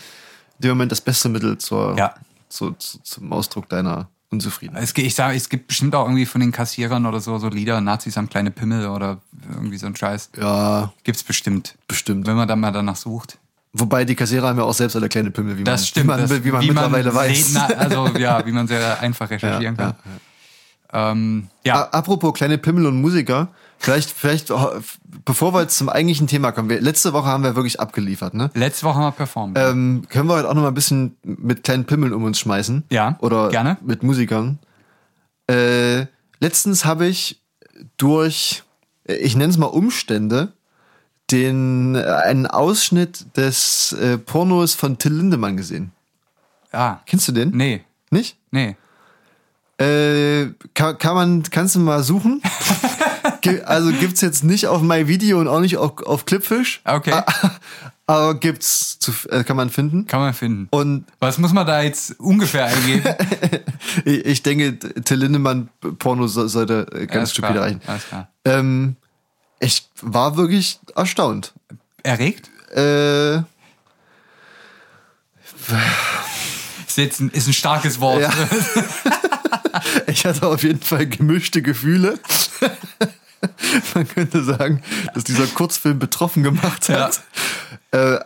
[0.64, 2.16] dem Moment das beste Mittel zur, Ja.
[2.50, 4.84] zu, zu, zum Ausdruck deiner Unzufriedenheit.
[4.84, 7.82] Es, ich sage, es gibt bestimmt auch irgendwie von den Kassierern oder so, so Lieder,
[7.82, 9.18] Nazis haben kleine Pimmel oder
[9.50, 10.30] irgendwie so ein Scheiß.
[10.40, 11.76] Ja, Gibt's bestimmt.
[11.88, 12.28] bestimmt.
[12.28, 13.38] Wenn man dann mal danach sucht.
[13.74, 16.04] Wobei die Kassierer haben ja auch selbst alle kleine Pimmel, wie Das man, stimmt.
[16.06, 17.46] wie man, das, wie man mittlerweile weiß.
[17.54, 19.96] sehen- na, also ja, wie man sehr einfach recherchieren Ja, kann.
[20.92, 24.52] Ähm, ja, Apropos kleine Pimmel und Musiker, vielleicht, vielleicht,
[25.26, 26.70] bevor wir jetzt zum eigentlichen Thema kommen.
[26.70, 28.52] Wir, letzte Woche haben wir wirklich abgeliefert, ne?
[28.54, 29.58] letzte Woche haben wir performt.
[29.58, 32.84] Ähm, können wir heute auch noch mal ein bisschen mit kleinen Pimmeln um uns schmeißen?
[32.92, 33.78] Ja, Oder gerne.
[33.82, 34.60] mit Musikern.
[35.50, 36.06] Äh,
[36.40, 37.42] letztens habe ich
[37.98, 38.64] durch,
[39.06, 40.54] ich nenne es mal Umstände,
[41.32, 45.92] den äh, einen Ausschnitt des äh, Pornos von Till Lindemann gesehen.
[46.72, 47.52] ah, Kennst du den?
[47.52, 48.38] nee, Nicht?
[48.52, 48.76] nee.
[49.80, 52.42] Äh, kann, kann man, kannst du mal suchen?
[53.66, 56.82] Also gibt's jetzt nicht auf My Video und auch nicht auf, auf Clipfish.
[56.86, 57.12] Okay.
[57.12, 57.26] Ah,
[58.06, 60.08] Aber gibt's, zu, äh, kann man finden.
[60.08, 60.68] Kann man finden.
[60.72, 63.04] Und Was muss man da jetzt ungefähr eingeben?
[64.06, 67.82] ich, denke, Till Lindemann Porno so, sollte ganz Alles stupide reichen.
[67.86, 68.30] Alles klar.
[68.46, 68.96] Ähm,
[69.60, 71.54] ich war wirklich erstaunt.
[72.04, 72.50] Erregt?
[72.76, 73.46] Äh, Ist
[76.88, 78.22] Sitzen ist ein starkes Wort.
[78.22, 78.32] Ja.
[80.08, 82.20] Ich hatte auf jeden Fall gemischte Gefühle.
[83.94, 84.82] Man könnte sagen,
[85.14, 87.22] dass dieser Kurzfilm betroffen gemacht hat.
[87.92, 88.20] Äh,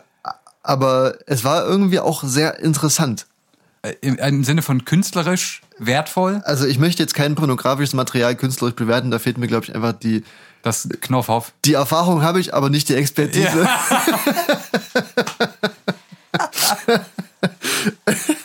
[0.64, 3.28] aber es war irgendwie auch sehr interessant.
[3.82, 6.42] Äh, Im, Im Sinne von künstlerisch wertvoll.
[6.46, 9.94] Also ich möchte jetzt kein pornografisches Material künstlerisch bewerten, da fehlt mir, glaube ich, einfach
[9.94, 10.24] die,
[10.62, 11.52] Das Knopfhoff.
[11.66, 13.68] die Erfahrung habe ich, aber nicht die Expertise.
[13.68, 13.80] Ja,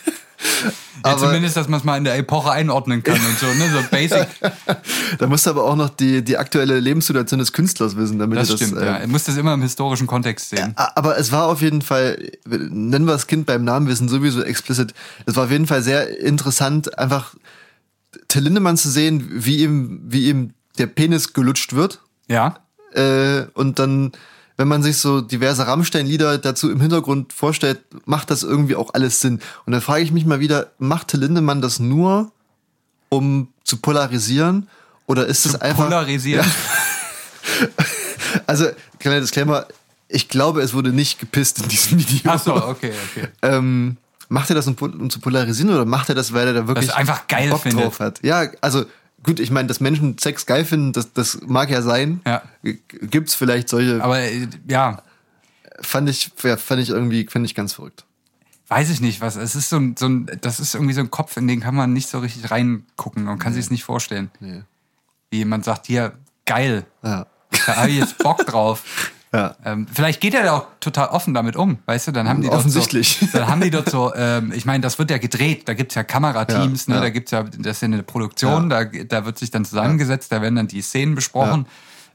[1.12, 3.70] Aber- zumindest, dass man es mal in der Epoche einordnen kann und so, ne?
[3.72, 4.26] So basic.
[5.18, 8.48] Da musst du aber auch noch die, die aktuelle Lebenssituation des Künstlers wissen, damit Das
[8.48, 8.66] du das.
[8.68, 8.98] stimmt, äh, ja.
[9.00, 10.72] Du musst das immer im historischen Kontext sehen.
[10.76, 14.08] A- Aber es war auf jeden Fall, nennen wir das Kind beim Namen, wir sind
[14.08, 14.94] sowieso explicit.
[15.26, 17.34] Es war auf jeden Fall sehr interessant, einfach
[18.28, 22.00] Till Lindemann zu sehen, wie ihm, wie ihm der Penis gelutscht wird.
[22.28, 22.56] Ja.
[22.92, 24.12] Äh, und dann,
[24.58, 29.20] wenn man sich so diverse Rammstein-Lieder dazu im Hintergrund vorstellt, macht das irgendwie auch alles
[29.20, 29.40] Sinn.
[29.64, 32.32] Und dann frage ich mich mal wieder, macht Till Lindemann das nur,
[33.08, 34.68] um zu polarisieren?
[35.06, 35.84] Oder ist es einfach.
[35.84, 36.44] Polarisieren.
[38.46, 38.66] Also,
[38.98, 39.66] kleiner Disclaimer,
[40.06, 42.30] ich glaube, es wurde nicht gepisst in diesem Video.
[42.30, 43.28] Ach so, okay, okay.
[43.40, 43.96] Ähm,
[44.28, 46.86] macht er das, um, um zu polarisieren oder macht er das, weil er da wirklich
[46.86, 47.84] Dass er einfach geil Bock findet.
[47.84, 48.22] drauf hat?
[48.22, 48.84] Ja, also
[49.22, 52.20] gut, ich meine, dass Menschen Sex geil finden, das, das mag ja sein.
[52.26, 52.42] Ja.
[52.88, 55.02] Gibt's vielleicht solche, Aber äh, ja,
[55.80, 58.04] fand ich, fand ich irgendwie, fand ich ganz verrückt.
[58.68, 59.36] weiß ich nicht, was.
[59.36, 61.74] Es ist so ein, so ein, das ist irgendwie so ein Kopf, in den kann
[61.74, 64.30] man nicht so richtig reingucken und kann sich es nicht vorstellen.
[64.40, 64.62] Nee.
[65.30, 66.12] Wie jemand sagt, hier,
[66.46, 67.26] geil, Ja.
[67.66, 68.82] da habe ich jetzt Bock drauf.
[69.32, 69.54] Ja.
[69.64, 72.12] Ähm, vielleicht geht er da auch total offen damit um, weißt du?
[72.12, 73.18] Dann haben die Offensichtlich.
[73.20, 75.74] Dort so, dann haben die dort so, ähm, ich meine, das wird ja gedreht, da
[75.74, 76.98] gibt's ja Kamerateams, Ja, ne?
[76.98, 77.04] ja.
[77.04, 80.40] da gibt's ja, das ist ja eine Produktion, da, da wird sich dann zusammengesetzt, da
[80.40, 81.66] werden dann die Szenen besprochen.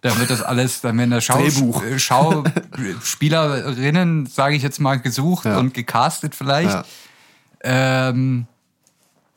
[0.01, 5.45] Da wird das alles, dann werden da Schau äh, Schauspielerinnen, sage ich jetzt mal, gesucht
[5.45, 6.83] und gecastet vielleicht.
[7.63, 8.45] Ähm,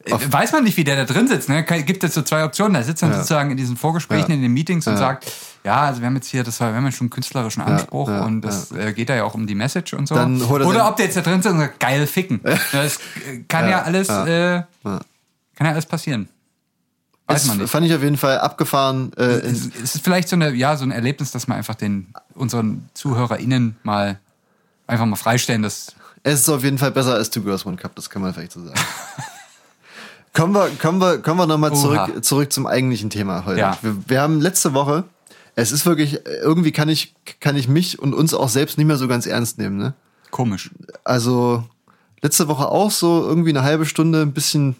[0.04, 1.48] äh, weiß man nicht, wie der da drin sitzt.
[1.48, 1.62] Ne?
[1.62, 2.74] Gibt es so zwei Optionen.
[2.74, 5.30] Da sitzt dann sozusagen in diesen Vorgesprächen, in den Meetings und sagt,
[5.66, 8.08] ja, also wir haben jetzt hier, das war, wir haben ja schon einen künstlerischen Anspruch
[8.08, 10.14] ja, und das äh, geht da ja auch um die Message und so.
[10.14, 12.40] Er Oder ob der jetzt da drin sitzt und sagt, geil ficken.
[12.70, 13.00] Das
[13.48, 14.64] kann ja, Ja, alles, ja, Äh, ja.
[15.56, 16.28] kann ja alles passieren.
[17.26, 17.68] Weiß Es man nicht.
[17.68, 19.12] fand ich auf jeden Fall abgefahren.
[19.16, 22.14] Äh, Es, es ist vielleicht so eine, ja, so ein Erlebnis, dass man einfach den
[22.34, 24.20] unseren ZuhörerInnen mal
[24.86, 27.96] einfach mal freistellen, dass Es ist auf jeden Fall besser als Two Girls One Cup,
[27.96, 28.78] das kann man vielleicht so sagen.
[30.32, 33.58] kommen wir, kommen wir, kommen wir nochmal zurück, zurück zum eigentlichen Thema heute.
[33.58, 33.78] Ja.
[33.82, 35.02] Wir, wir haben letzte Woche,
[35.56, 38.96] es ist wirklich, irgendwie kann ich, kann ich mich und uns auch selbst nicht mehr
[38.98, 39.94] so ganz ernst nehmen, ne?
[40.30, 40.70] komisch.
[41.02, 41.64] Also,
[42.22, 44.76] letzte Woche auch so irgendwie eine halbe Stunde, ein bisschen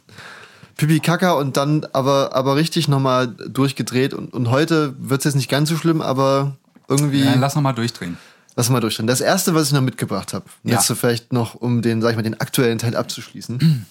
[0.77, 5.35] Pipi Kaka und dann aber, aber richtig nochmal durchgedreht und, und heute wird es jetzt
[5.37, 6.57] nicht ganz so schlimm, aber
[6.89, 7.25] irgendwie.
[7.25, 8.19] Ja, lass noch mal durchdrehen.
[8.55, 9.07] Lass mal durchschauen.
[9.07, 10.75] Das erste, was ich noch mitgebracht habe, Ja.
[10.75, 13.87] jetzt so vielleicht noch, um den, sag ich mal, den aktuellen Teil abzuschließen.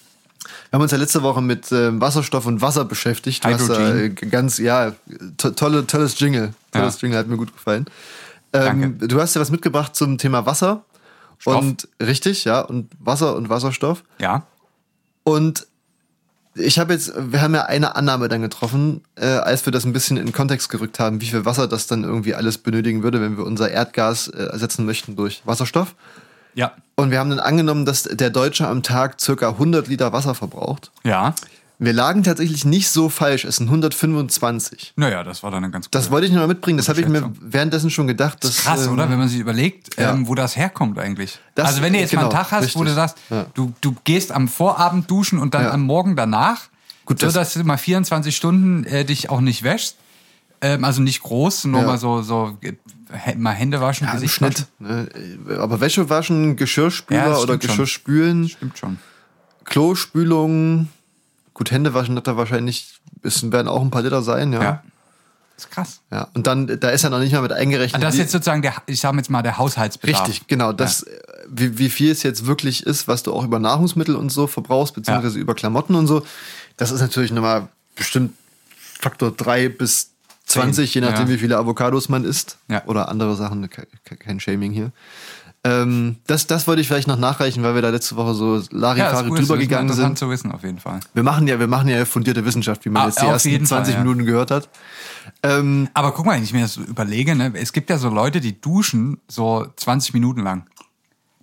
[0.70, 3.44] Wir haben uns ja letzte Woche mit ähm, Wasserstoff und Wasser beschäftigt.
[3.44, 4.92] Du hast äh, ganz, ja,
[5.36, 6.52] to tolle, tolles Jingle.
[6.72, 7.00] Tolles Ja.
[7.00, 7.86] Jingle, hat mir gut gefallen.
[8.52, 10.84] Ähm, du hast ja was mitgebracht zum Thema Wasser.
[11.38, 11.56] Stoff.
[11.56, 14.02] Und richtig, ja, und Wasser und Wasserstoff.
[14.18, 14.46] Ja.
[15.24, 15.66] Und
[16.54, 19.92] ich habe jetzt, wir haben ja eine Annahme dann getroffen, äh, als wir das ein
[19.92, 23.36] bisschen in Kontext gerückt haben, wie viel Wasser das dann irgendwie alles benötigen würde, wenn
[23.36, 25.94] wir unser Erdgas äh, ersetzen möchten durch Wasserstoff.
[26.54, 26.72] Ja.
[26.96, 30.90] Und wir haben dann angenommen, dass der Deutsche am Tag circa 100 Liter Wasser verbraucht.
[31.04, 31.34] Ja.
[31.78, 34.94] Wir lagen tatsächlich nicht so falsch, es sind 125.
[34.96, 37.06] Naja, das war dann eine ganz Das wollte ich noch mal mitbringen, das habe ich
[37.08, 38.38] mir währenddessen schon gedacht.
[38.42, 39.10] Das Dass, ist krass, ähm, oder?
[39.10, 40.12] Wenn man sich überlegt, ja.
[40.14, 41.38] ähm, wo das herkommt eigentlich.
[41.54, 42.84] Das- also wenn du jetzt mal einen genau, Tag hast, wo richtig.
[42.86, 43.44] du sagst, Ja.
[43.52, 45.70] du, du gehst am Vorabend duschen und dann Ja.
[45.72, 46.68] am Morgen danach,
[47.04, 49.96] Gut, so das- dass du mal 24 Stunden äh, dich auch nicht wäschst.
[50.62, 52.56] Ähm, also nicht groß, nur mal so, so
[53.36, 54.66] mal Hände waschen, Ja, Gesicht Schnitt.
[54.78, 55.46] waschen.
[55.46, 55.58] Ne?
[55.58, 57.56] Aber Wäsche waschen, Geschirrspüler Ja, oder.
[57.58, 58.98] Geschirrspülen, Stimmt schon.
[59.64, 60.88] Klospülung,
[61.54, 64.58] gut, Hände waschen hat da wahrscheinlich, es werden auch ein paar Liter sein, ja.
[64.58, 64.64] Ja.
[64.64, 64.82] ja.
[65.56, 66.00] Das ist krass.
[66.34, 67.94] Und dann, da ist ja noch nicht mal mit eingerechnet.
[67.94, 70.28] Also das ist jetzt sozusagen der, ich sage jetzt mal, der Haushaltsbedarf.
[70.28, 70.72] Richtig, genau.
[70.74, 74.30] Das, äh, wie, wie viel es jetzt wirklich ist, was du auch über Nahrungsmittel und
[74.30, 76.26] so verbrauchst, beziehungsweise über Klamotten und so,
[76.76, 78.34] das ist natürlich nochmal bestimmt
[78.76, 80.10] Faktor 3 bis
[80.46, 81.34] 20, je nachdem, ja.
[81.34, 82.58] wie viele Avocados man isst.
[82.68, 82.84] Ja.
[82.86, 84.92] Oder andere Sachen, ke- ke- kein Shaming hier.
[85.64, 88.60] Ähm, das, das wollte ich vielleicht noch nachreichen, weil wir da letzte Woche so Ja,
[88.60, 90.26] das Larifari gut, drüber das ist gegangen interessant sind.
[90.26, 91.00] zu wissen, auf jeden Fall.
[91.14, 93.66] Wir machen ja, wir machen ja fundierte Wissenschaft, wie man Ah, jetzt die ersten jeden
[93.66, 94.04] 20 Fall, ja.
[94.04, 94.68] Minuten gehört hat.
[95.42, 98.08] Ähm, Aber guck mal, wenn ich mir das so überlege, ne, es gibt ja so
[98.10, 100.66] Leute, die duschen so 20 Minuten lang.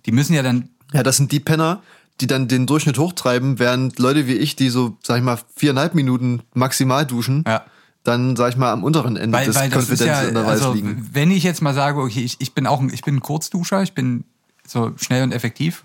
[0.06, 1.82] Die müssen ja dann, Ja, das sind die Penner,
[2.22, 5.94] die dann den Durchschnitt hochtreiben, während Leute wie ich, die so, sag ich mal, viereinhalb
[5.94, 7.64] Minuten maximal duschen, Ja.
[8.04, 11.08] Dann, sag ich mal, am unteren Ende weil, des weil ist ja, also, liegen.
[11.12, 13.82] wenn ich jetzt mal sage, okay, ich, ich bin auch ein, ich bin ein Kurzduscher,
[13.82, 14.24] ich bin
[14.66, 15.84] so schnell und effektiv.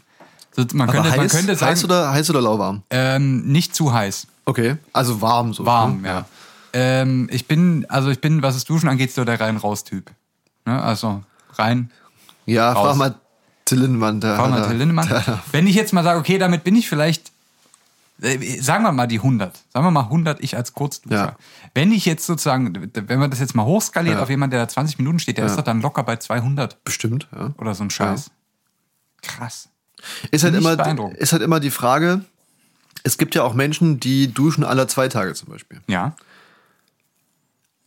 [0.56, 2.84] So, Man könnte, man heiß, könnte sagen, heiß, oder, heiß oder lauwarm?
[2.90, 4.28] ähm, nicht zu heiß.
[4.46, 4.78] Okay.
[4.94, 5.66] Also warm so.
[5.66, 6.08] Warm, ne?
[6.08, 6.26] ja.
[6.74, 10.12] Ähm, ich bin, also ich bin, was das Duschen angeht, so der rein-raus-Typ.
[10.66, 10.82] Ne?
[10.82, 11.90] Also rein,
[12.46, 12.88] Ja, Raus.
[12.88, 13.16] frag mal
[13.66, 14.20] Till Lindemann.
[14.20, 15.08] Der, Frau der- Till Lindemann.
[15.52, 17.32] Wenn ich jetzt mal sage, okay, damit bin ich vielleicht,
[18.60, 19.56] sagen wir mal die 100.
[19.72, 21.16] Sagen wir mal 100, ich als Kurzduscher.
[21.16, 21.36] Ja.
[21.74, 24.24] Wenn ich jetzt sozusagen, wenn man das jetzt mal hochskaliert Ja.
[24.24, 27.28] auf jemanden, der da 20 Minuten steht, der ist doch dann locker bei 200 Bestimmt,
[27.34, 27.54] ja.
[27.58, 28.32] oder so ein Scheiß.
[29.22, 29.70] Krass.
[30.32, 32.22] Ist halt, immer, ist halt immer die Frage,
[33.04, 35.82] es gibt ja auch Menschen, die duschen alle zwei Tage zum Beispiel.
[35.88, 36.16] Ja.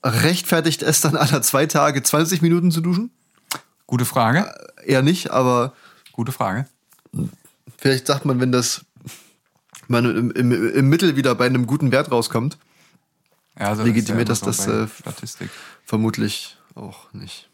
[0.05, 3.11] Rechtfertigt es dann alle zwei Tage 20 Minuten zu duschen?
[3.87, 4.53] Gute Frage.
[4.85, 5.75] Eher nicht, aber
[6.13, 6.67] Gute Frage.
[7.79, 8.85] vielleicht sagt man, wenn das
[9.93, 12.59] man im, im, im Mittel wieder bei einem guten Wert rauskommt,
[13.59, 15.51] Ja, also Legitimiert das das, äh, Statistik.
[15.85, 17.49] vermutlich auch nicht.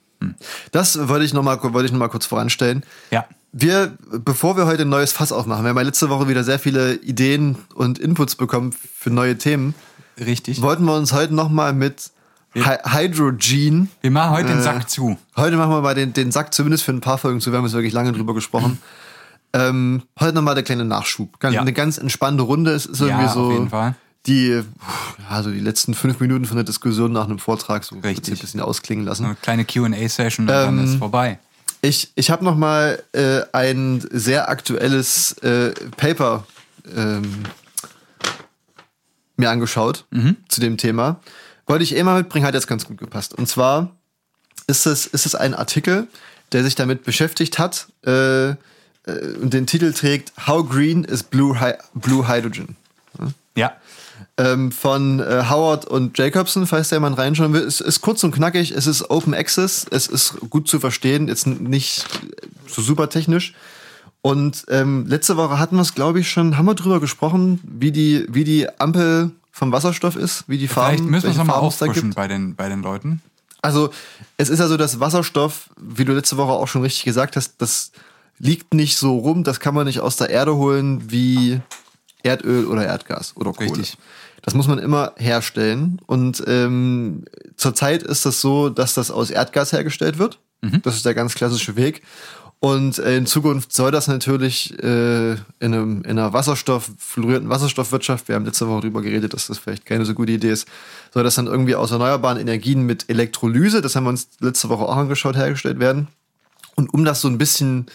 [0.72, 2.84] Das wollte ich nochmal wollte ich noch mal kurz voranstellen.
[3.10, 3.26] Ja.
[3.52, 6.58] Wir, bevor wir heute ein neues Fass aufmachen, wir haben ja letzte Woche wieder sehr
[6.58, 9.74] viele Ideen und Inputs bekommen für neue Themen,
[10.18, 10.60] Richtig.
[10.60, 12.10] wollten wir uns heute nochmal mit
[12.54, 15.16] Hy Hydrogen Wir machen heute den Äh, Sack zu.
[15.36, 17.50] Heute machen wir mal den, den Sack zumindest für ein paar Folgen zu.
[17.52, 18.78] Wir haben jetzt wirklich lange drüber gesprochen.
[19.52, 21.40] Ähm, heute nochmal der kleine Nachschub.
[21.40, 21.60] Ganz, Ja.
[21.62, 22.72] Eine ganz entspannte Runde.
[22.72, 23.94] Es ist irgendwie Ja, so auf jeden Fall.
[24.26, 24.62] die,
[25.30, 28.34] ja, so die letzten fünf Minuten von der Diskussion nach einem Vortrag so Richtig.
[28.34, 29.24] ein bisschen ausklingen lassen.
[29.24, 31.38] Eine kleine QA-Session und dann Ähm, ist vorbei.
[31.80, 36.44] Ich, ich habe nochmal äh, ein sehr aktuelles äh, Paper
[36.96, 37.44] ähm,
[39.36, 40.04] mir angeschaut
[40.48, 41.20] zu dem Thema.
[41.66, 43.34] Wollte ich eh mal mitbringen, hat jetzt ganz gut gepasst.
[43.34, 43.92] Und zwar
[44.66, 46.08] ist es, ist es ein Artikel,
[46.52, 48.54] der sich damit beschäftigt hat äh,
[49.08, 52.76] äh, und den Titel trägt How Green is Blue, Hy Blue Hydrogen?
[53.56, 53.72] Ja.
[54.36, 57.62] ähm, von äh, Howard und Jacobson, falls der jemand reinschauen will.
[57.62, 61.46] Es ist kurz und knackig, es ist Open Access, es ist gut zu verstehen, jetzt
[61.46, 62.04] nicht
[62.68, 63.54] so super technisch.
[64.22, 67.92] Und ähm, letzte Woche hatten wir es, glaube ich, schon, haben wir drüber gesprochen, wie
[67.92, 71.56] die, wie die Ampel vom Wasserstoff ist, wie die Farben, Vielleicht müssen wir es nochmal
[71.56, 73.22] auffrischen bei den, bei den Leuten.
[73.60, 73.90] Also
[74.36, 77.54] es ist ja so, dass Wasserstoff, wie du letzte Woche auch schon richtig gesagt hast,
[77.58, 77.90] das
[78.38, 81.60] liegt nicht so rum, das kann man nicht aus der Erde holen wie
[82.22, 83.70] Erdöl oder Erdgas oder Kohle.
[83.70, 83.96] Richtig.
[84.42, 86.00] Das muss man immer herstellen.
[86.06, 87.24] Und ähm,
[87.56, 90.38] zurzeit ist das so, dass das aus Erdgas hergestellt wird.
[90.82, 92.02] Das ist der ganz klassische Weg.
[92.60, 98.26] Und äh, in Zukunft soll das natürlich äh, in, einem, in einer Wasserstoff, fluorierten Wasserstoffwirtschaft,
[98.26, 100.66] wir haben letzte Woche darüber geredet, dass das vielleicht keine so gute Idee ist,
[101.14, 104.84] soll das dann irgendwie aus erneuerbaren Energien mit Elektrolyse, das haben wir uns letzte Woche
[104.84, 106.08] auch angeschaut, hergestellt werden.
[106.74, 107.86] Und um das so ein bisschen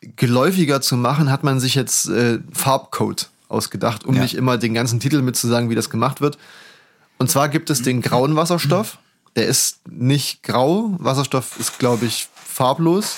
[0.00, 4.22] geläufiger zu machen, hat man sich jetzt äh, Farbcode ausgedacht, um Ja.
[4.22, 6.38] nicht immer den ganzen Titel mitzusagen, wie das gemacht wird.
[7.18, 8.98] Und zwar gibt es den grauen Wasserstoff.
[9.36, 10.94] Der ist nicht grau.
[10.98, 13.14] Wasserstoff ist, glaube ich, farblos.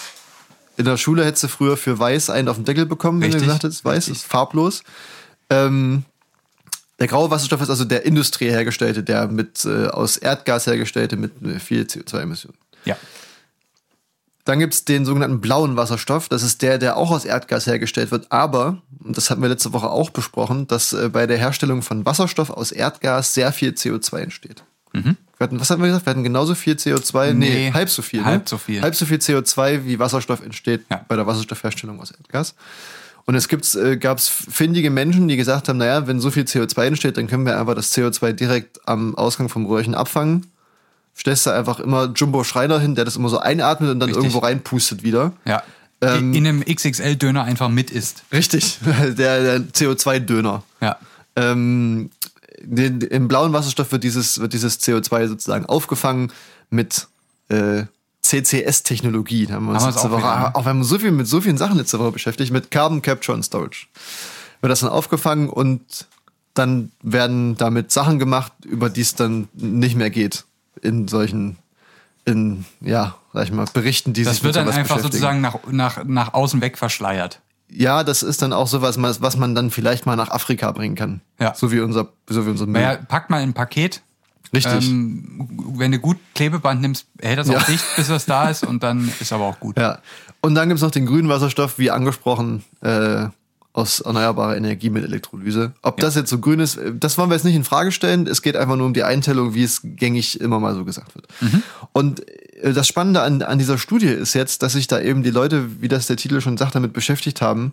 [0.76, 3.36] In der Schule hättest du früher für weiß einen auf den Deckel bekommen, wenn du
[3.36, 4.16] Richtig, gesagt hättest, weiß richtig.
[4.18, 4.82] ist farblos.
[5.50, 6.04] Ähm,
[7.00, 11.32] der graue Wasserstoff ist also der industriell hergestellte, der mit äh, aus Erdgas hergestellte mit
[11.44, 12.56] äh, viel CO2-Emissionen.
[12.84, 12.96] Ja.
[14.48, 16.30] Dann gibt's den sogenannten blauen Wasserstoff.
[16.30, 18.32] Das ist der, der auch aus Erdgas hergestellt wird.
[18.32, 22.06] Aber, und das hatten wir letzte Woche auch besprochen, dass äh, bei der Herstellung von
[22.06, 24.64] Wasserstoff aus Erdgas sehr viel CO2 entsteht.
[24.94, 26.06] Wir hatten, was hatten wir gesagt?
[26.06, 27.34] Wir hatten genauso viel CO2?
[27.34, 28.24] Nee, Nee, halb so viel.
[28.24, 28.48] halb ne?
[28.48, 28.80] so viel.
[28.80, 31.04] Halb so viel CO2, wie Wasserstoff entsteht Ja.
[31.06, 32.54] bei der Wasserstoffherstellung aus Erdgas.
[33.26, 36.44] Und es gibt's, äh, gab es findige Menschen, die gesagt haben, naja, wenn so viel
[36.44, 40.46] CO2 entsteht, dann können wir einfach das CO2 direkt am Ausgang vom Röhrchen abfangen.
[41.18, 44.24] Stellst du einfach immer Jumbo Schreiner hin, der das immer so einatmet und dann Richtig.
[44.24, 45.32] irgendwo reinpustet wieder.
[45.44, 45.62] Ja.
[46.00, 48.22] Ähm, in einem XXL-Döner einfach mit isst.
[48.32, 50.62] Richtig, der, der CO2-Döner.
[50.80, 50.96] Ja.
[51.34, 52.10] Ähm,
[52.60, 56.32] den, Im blauen Wasserstoff wird dieses, wird dieses CO2 sozusagen aufgefangen
[56.70, 57.08] mit
[57.48, 57.84] äh,
[58.22, 59.46] CCS-Technologie.
[59.46, 60.54] Da haben wir uns Haben wir letzte auch Woche, wieder, ne?
[60.54, 63.02] auch wir haben uns so viel mit so vielen Sachen letzte Woche beschäftigt, mit Carbon
[63.02, 63.86] Capture and Storage.
[64.60, 66.06] Wird das dann aufgefangen und
[66.54, 70.44] dann werden damit Sachen gemacht, über die es dann nicht mehr geht
[70.82, 71.58] in solchen,
[72.24, 75.56] in, ja, sag ich mal, Berichten, die Das sich wird mit dann einfach sozusagen nach,
[75.70, 77.40] nach, nach außen weg verschleiert.
[77.70, 81.20] Ja, das ist dann auch sowas, was man dann vielleicht mal nach Afrika bringen kann.
[81.38, 81.54] Ja.
[81.54, 82.80] So wie unser, so wie unser Müll.
[82.80, 84.02] Naja, pack mal in ein Paket.
[84.52, 84.88] Richtig.
[84.88, 87.58] Ähm, wenn du gut Klebeband nimmst, hält das Ja.
[87.58, 89.78] auch dicht, bis das da ist und dann ist aber auch gut.
[89.78, 89.98] Ja.
[90.40, 93.26] Und dann gibt's noch den grünen Wasserstoff, wie angesprochen, äh,
[93.78, 95.72] aus erneuerbarer Energie mit Elektrolyse.
[95.82, 98.26] Ob das jetzt so grün ist, äh, das wollen wir jetzt nicht in Frage stellen.
[98.26, 101.28] Es geht einfach nur um die Einteilung, wie es gängig immer mal so gesagt wird.
[101.92, 102.28] Und
[102.62, 105.80] äh, das Spannende an, an dieser Studie ist jetzt, dass sich da eben die Leute,
[105.80, 107.72] wie das der Titel schon sagt, damit beschäftigt haben,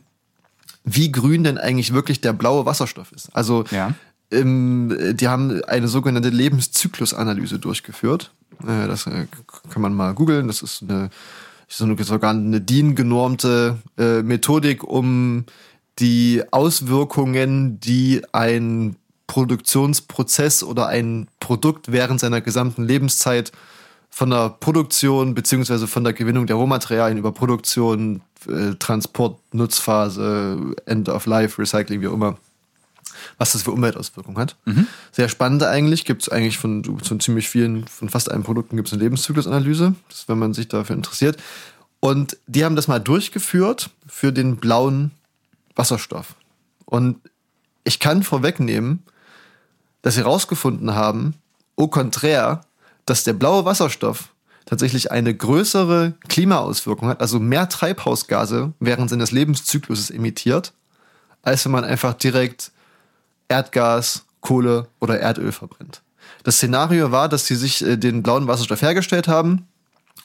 [0.84, 3.30] wie grün denn eigentlich wirklich der blaue Wasserstoff ist.
[3.36, 3.94] Also Ja.
[4.32, 8.32] ähm, die haben eine sogenannte Lebenszyklusanalyse durchgeführt.
[8.62, 9.26] Äh, das äh,
[9.72, 10.48] kann man mal googeln.
[10.48, 11.10] Das ist eine
[11.68, 15.46] so eine, sogar eine DIN-genormte äh, Methodik, um
[16.00, 18.96] die Auswirkungen, die ein
[19.28, 23.52] Produktionsprozess oder ein Produkt während seiner gesamten Lebenszeit
[24.10, 31.10] von der Produktion beziehungsweise von der Gewinnung der Rohmaterialien über Produktion, äh, Transport, Nutzphase, End
[31.10, 32.38] of Life, Recycling, wie auch immer,
[33.38, 34.56] was das für Umweltauswirkungen hat.
[35.12, 36.06] Sehr spannend eigentlich.
[36.06, 39.96] Gibt es eigentlich von, von ziemlich vielen, von fast allen Produkten gibt es eine Lebenszyklusanalyse,
[40.08, 41.38] das, wenn man sich dafür interessiert.
[42.00, 45.12] Und die haben das mal durchgeführt für den blauen
[45.76, 46.36] Wasserstoff.
[46.86, 47.18] Und
[47.84, 49.04] ich kann vorwegnehmen,
[50.02, 51.36] dass sie herausgefunden haben,
[51.78, 52.62] au contraire,
[53.06, 54.30] dass der blaue Wasserstoff
[54.66, 60.74] tatsächlich eine größere Klimaauswirkung hat, also mehr Treibhausgase während seines Lebenszykluses emittiert,
[61.44, 62.72] als wenn man einfach direkt
[63.48, 66.02] Erdgas, Kohle oder Erdöl verbrennt.
[66.44, 69.68] Das Szenario war, dass sie sich äh, den blauen Wasserstoff hergestellt haben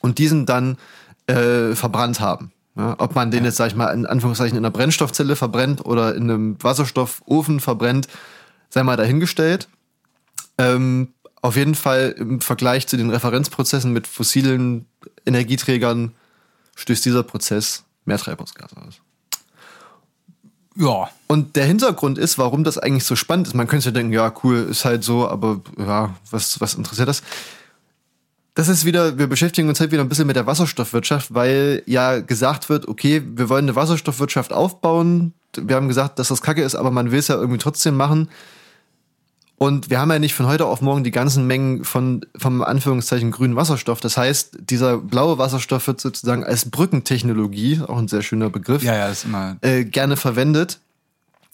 [0.00, 0.78] und diesen dann
[1.26, 2.52] äh, verbrannt haben.
[2.76, 6.14] Ja, ob man den jetzt, sag ich mal, in Anführungszeichen in einer Brennstoffzelle verbrennt oder
[6.14, 8.08] in einem Wasserstoffofen verbrennt,
[8.68, 9.68] sei mal dahingestellt.
[10.58, 11.08] Ähm,
[11.42, 14.86] auf jeden Fall im Vergleich zu den Referenzprozessen mit fossilen
[15.26, 16.12] Energieträgern
[16.76, 19.00] stößt dieser Prozess mehr Treibhausgase aus.
[20.76, 23.54] Ja, Und der Hintergrund ist, warum das eigentlich so spannend ist.
[23.54, 27.22] Man könnte ja denken, ja, cool, ist halt so, aber ja, was, was interessiert das?
[28.60, 32.20] Das ist wieder, wir beschäftigen uns halt wieder ein bisschen mit der Wasserstoffwirtschaft, weil ja
[32.20, 35.32] gesagt wird, okay, wir wollen eine Wasserstoffwirtschaft aufbauen.
[35.56, 38.28] Wir haben gesagt, dass das kacke ist, aber man will es ja irgendwie trotzdem machen.
[39.56, 43.30] Und wir haben ja nicht von heute auf morgen die ganzen Mengen von, vom Anführungszeichen
[43.30, 44.00] grünen Wasserstoff.
[44.00, 48.94] Das heißt, dieser blaue Wasserstoff wird sozusagen als Brückentechnologie, auch ein sehr schöner Begriff, ja,
[48.94, 49.56] ja, ist immer.
[49.62, 50.80] äh, gerne verwendet.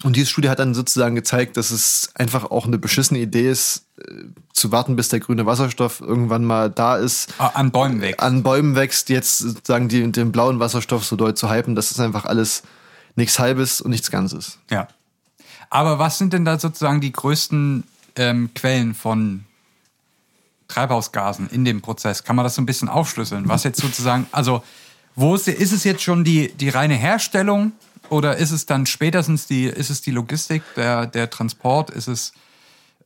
[0.02, 3.86] Und diese Studie hat dann sozusagen gezeigt, dass es einfach auch eine beschissene Idee ist,
[3.98, 8.22] äh, zu warten, bis der grüne Wasserstoff irgendwann mal da ist, Ah, An Bäumen weg.
[8.22, 11.74] an Bäumen wächst, jetzt sozusagen die, den blauen Wasserstoff so doll zu hypen.
[11.74, 12.62] Das ist einfach alles
[13.14, 14.58] nichts Halbes und nichts Ganzes.
[14.70, 14.86] Ja.
[15.70, 17.84] Aber was sind denn da sozusagen die größten
[18.16, 19.44] ähm, Quellen von
[20.68, 22.24] Treibhausgasen in dem Prozess?
[22.24, 23.48] Kann man das so ein bisschen aufschlüsseln?
[23.48, 24.62] Was jetzt sozusagen, also
[25.14, 27.72] wo ist, ist es jetzt schon die, die reine Herstellung
[28.10, 32.32] oder ist es dann spätestens die, ist es die Logistik, der, der Transport, ist es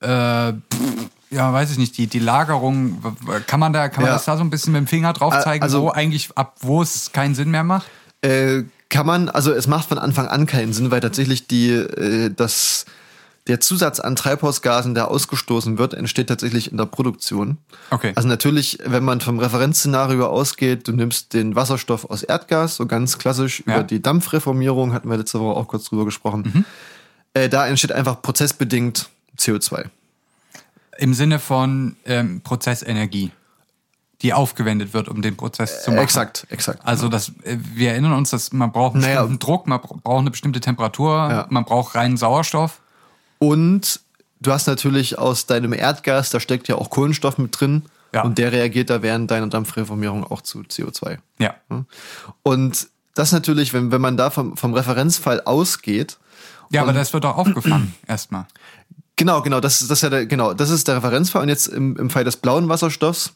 [0.01, 3.03] äh, pff, ja, weiß ich nicht, die, die Lagerung,
[3.47, 4.15] kann man da, kann man Ja.
[4.17, 6.57] das da so ein bisschen mit dem Finger drauf Ä- zeigen, also- wo eigentlich, ab
[6.61, 7.87] wo es keinen Sinn mehr macht?
[8.23, 12.31] Äh, kann man, also es macht von Anfang an keinen Sinn, weil tatsächlich die, äh,
[12.35, 12.87] das,
[13.51, 17.59] der Zusatz an Treibhausgasen, der ausgestoßen wird, entsteht tatsächlich in der Produktion.
[17.91, 18.13] Okay.
[18.15, 23.19] Also natürlich, wenn man vom Referenzszenario ausgeht, du nimmst den Wasserstoff aus Erdgas, so ganz
[23.19, 23.75] klassisch Ja.
[23.75, 26.65] über die Dampfreformierung, hatten wir letzte Woche auch kurz drüber gesprochen.
[27.35, 29.09] Äh, da entsteht einfach prozessbedingt
[29.39, 29.87] CO2.
[30.99, 33.31] Im Sinne von ähm, Prozessenergie,
[34.23, 36.03] die aufgewendet wird, um den Prozess zu machen.
[36.03, 36.81] Exakt, exakt.
[36.85, 39.23] Also das, äh, wir erinnern uns, dass man braucht einen Naja.
[39.23, 41.47] bestimmten Druck, man bra- braucht eine bestimmte Temperatur, Ja.
[41.51, 42.81] man braucht reinen Sauerstoff.
[43.41, 44.01] Und
[44.41, 47.83] du hast natürlich aus deinem Erdgas, da steckt ja auch Kohlenstoff mit drin.
[48.15, 48.23] Ja.
[48.23, 51.19] Und der reagiert da während deiner Dampfreformierung auch zu CO2.
[51.39, 51.55] Ja.
[52.43, 56.19] Und das natürlich, wenn, wenn man da vom, vom Referenzfall ausgeht,
[56.71, 58.47] Ja, aber das wird auch aufgefangen erstmal.
[59.17, 61.43] Genau, genau, das, ist- das, ist ja der, genau, das ist der Referenzfall.
[61.43, 63.33] Und jetzt im, im Fall des blauen Wasserstoffs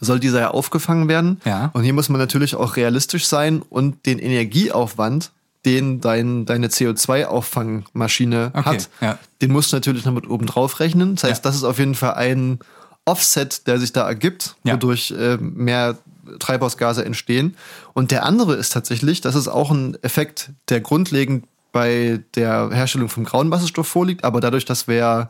[0.00, 1.40] soll dieser ja aufgefangen werden.
[1.46, 1.70] Ja.
[1.72, 5.30] Und hier muss man natürlich auch realistisch sein und den Energieaufwand,
[5.66, 9.18] den dein, deine CO2-Auffangmaschine Okay, hat, ja.
[9.42, 11.16] den musst du natürlich noch mit oben drauf rechnen.
[11.16, 11.50] Das heißt, Ja.
[11.50, 12.58] das ist auf jeden Fall ein
[13.04, 15.96] Offset, der sich da ergibt, wodurch äh, mehr
[16.40, 17.56] Treibhausgase entstehen.
[17.92, 23.08] Und der andere ist tatsächlich, das ist auch ein Effekt, der grundlegend bei der Herstellung
[23.08, 25.28] vom grauen Wasserstoff vorliegt, aber dadurch, dass wir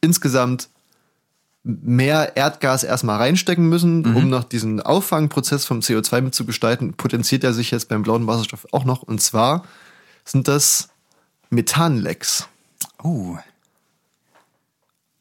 [0.00, 0.68] insgesamt
[1.68, 4.16] mehr Erdgas erstmal reinstecken müssen, Mhm.
[4.16, 8.84] um noch diesen Auffangprozess vom CO2 mitzugestalten, potenziert er sich jetzt beim blauen Wasserstoff auch
[8.84, 9.02] noch.
[9.02, 9.64] Und zwar
[10.24, 10.88] sind das
[11.50, 12.46] Methanlecks.
[13.02, 13.36] Oh.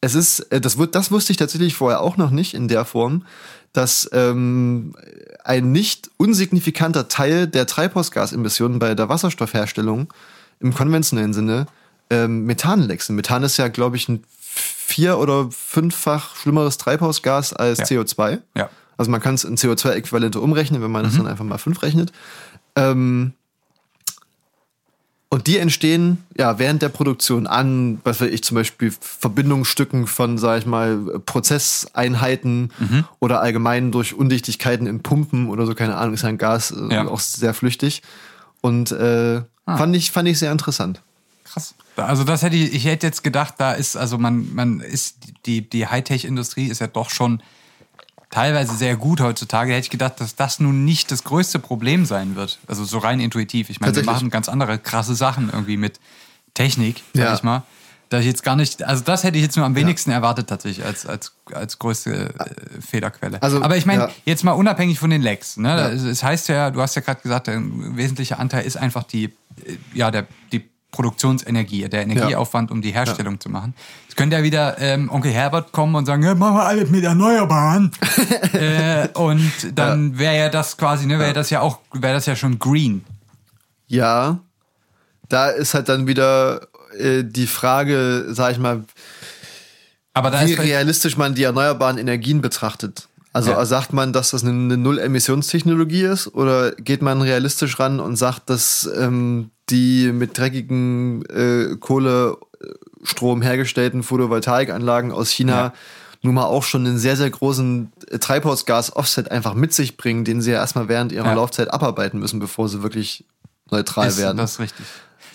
[0.01, 3.25] Es ist, äh, das, das wusste ich tatsächlich vorher auch noch nicht in der Form,
[3.73, 4.95] dass ähm,
[5.43, 10.13] ein nicht unsignifikanter Teil der Treibhausgasemissionen bei der Wasserstoffherstellung
[10.59, 11.65] im konventionellen Sinne
[12.11, 13.15] ähm, Methanlecks sind.
[13.15, 14.23] Methan ist ja, glaube ich, ein
[14.55, 17.85] vier- oder fünffach schlimmeres Treibhausgas als Ja.
[17.85, 18.39] CO2.
[18.55, 18.69] Ja.
[18.97, 22.11] Also man kann es in CO2-Äquivalente umrechnen, wenn man das dann einfach mal fünf rechnet.
[22.75, 23.33] Ähm,
[25.29, 30.37] und die entstehen ja während der Produktion an, was weiß ich, zum Beispiel Verbindungsstücken von,
[30.37, 32.71] sag ich mal, Prozesseinheiten
[33.19, 37.07] oder allgemein durch Undichtigkeiten in Pumpen oder so, keine Ahnung, ist ein Gas äh, Ja.
[37.07, 38.01] auch sehr flüchtig.
[38.61, 41.01] Und äh, fand, ich, fand ich sehr interessant.
[41.55, 41.73] Krass.
[41.95, 45.67] Also das hätte ich, ich hätte jetzt gedacht, da ist, also man, man ist, die,
[45.67, 47.41] die Hightech-Industrie ist ja doch schon
[48.29, 52.35] teilweise sehr gut heutzutage, hätte ich gedacht, dass das nun nicht das größte Problem sein
[52.35, 52.59] wird.
[52.67, 53.69] Also so rein intuitiv.
[53.69, 55.99] Ich meine, wir machen ganz andere krasse Sachen irgendwie mit
[56.53, 57.33] Technik, sag Ja.
[57.35, 57.63] ich mal.
[58.09, 60.85] Da ich jetzt gar nicht, also das hätte ich jetzt nur am wenigsten erwartet tatsächlich
[60.85, 63.41] als, als, als größte äh, Fehlerquelle.
[63.41, 64.11] Also, Aber ich meine, ja.
[64.25, 65.69] jetzt mal unabhängig von den Lecks, ne?
[65.69, 65.89] Ja.
[65.89, 69.31] Es, heißt ja, du hast ja gerade gesagt, ein wesentlicher Anteil ist einfach die, äh,
[69.93, 73.73] ja, der, die Produktionsenergie, der Energieaufwand, um die Herstellung zu machen.
[74.03, 77.03] Jetzt könnte ja wieder ähm, Onkel Herbert kommen und sagen, ja, machen wir alles mit
[77.03, 77.91] Erneuerbaren.
[78.53, 82.37] äh, und dann wäre ja das quasi, ne, wäre das ja auch, wäre das ja
[82.37, 83.03] schon green.
[83.87, 84.39] Ja,
[85.27, 86.67] da ist halt dann wieder
[86.97, 88.85] äh, die Frage, sag ich mal,
[90.15, 93.09] wie ist realistisch man die erneuerbaren Energien betrachtet.
[93.35, 93.65] Also Ja.
[93.65, 98.49] sagt man, dass das eine, eine Null-Emissionstechnologie ist oder geht man realistisch ran und sagt,
[98.49, 105.73] dass ähm, die mit dreckigen äh, Kohlestrom hergestellten Photovoltaikanlagen aus China Ja.
[106.21, 110.41] nun mal auch schon einen sehr, sehr großen äh, Treibhausgas-Offset einfach mit sich bringen, den
[110.41, 111.33] sie ja erstmal während ihrer Ja.
[111.33, 113.25] Laufzeit abarbeiten müssen, bevor sie wirklich
[113.69, 114.37] neutral ist, werden.
[114.37, 114.85] Das ist richtig.